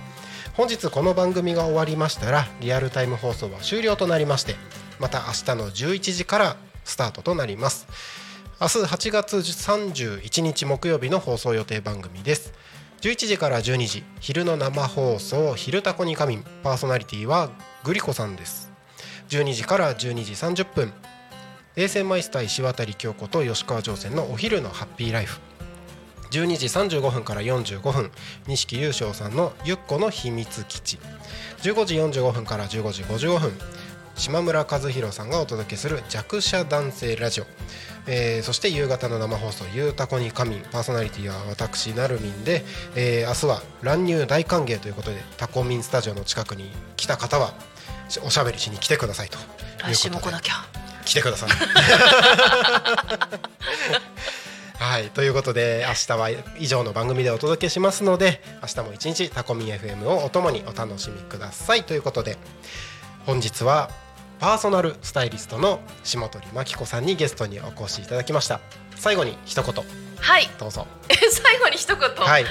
[0.59, 4.57] 本日この番組が終わりましたらリアルタイム放送は終了となりまして
[4.99, 6.57] また明日の11時から
[6.89, 7.87] スタートとなります。
[8.61, 12.53] 明日8月31日木曜日の放送予定番組です。
[13.03, 17.51] 11時から12時昼の生放送「昼タコに仮眠」パーソナリティは
[17.85, 18.73] グリコさんです。
[19.29, 20.93] 12時から12時30分。
[21.77, 25.39] 衛星マイスター石渡京子と吉川上船のお昼のハッピーライフ。
[26.33, 28.11] 12時35分から45分。
[28.49, 30.99] 錦優勝さんのゆっこの秘密基地。
[31.63, 33.59] 15時45分から15時55分。
[34.19, 37.47] 島村和弘さんがお届けする弱者男性ラジオ、
[38.07, 42.65] えーそして夕方の生放送「ゆうたこに仮眠」パーソナリティは私なるみんで、
[42.97, 47.55] えー明日は乱入大歓迎ということでタコミンスタジオの近くに来た方は
[48.09, 49.39] しおしゃべりしに来てくださいと
[49.85, 50.55] 来週も来なきゃ。
[51.05, 51.51] 来てください。
[54.79, 61.85] はいということで明日は以上の番組でお届けしますので明日も一日タコミン FM をお供にお楽しみください。
[61.85, 62.37] ということで
[63.27, 63.91] 本日は
[64.39, 68.61] パーソナルスタイリストの下鳥真紀子さんにゲストにお越しいただきました。
[68.95, 69.75] 最後に一言。
[70.21, 70.49] はい。
[70.59, 70.87] どうぞ。
[71.09, 72.11] 最後に一言。
[72.11, 72.45] はい。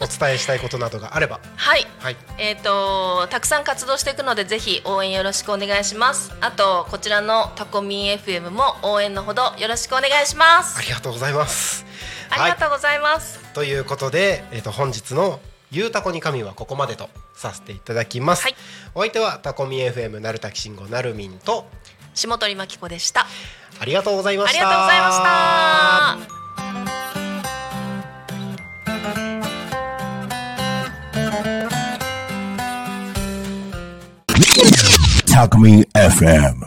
[0.00, 1.40] お伝えしたいことなどがあれば。
[1.56, 1.86] はい。
[1.98, 2.16] はい。
[2.38, 6.32] えー、とたくさん活動していくのでぜひ応援よろしくお願いします。
[6.40, 10.78] あとこちらのタコミン FM も応援のほどよろしくお願いします。
[10.78, 11.84] ありがとうございます。
[12.30, 15.40] ありがとうございます、ということで、えー、と本日の
[15.70, 18.56] 「ゆうたこに神」はここまでとさせていただきます、はい。
[18.94, 21.66] お相手はタコミ FM なるたきしんごなるみんと
[22.14, 23.26] 下鳥真紀子でした。
[23.78, 26.56] ありがとうございまありしたがとうございました。
[35.36, 36.56] Talk Me FM.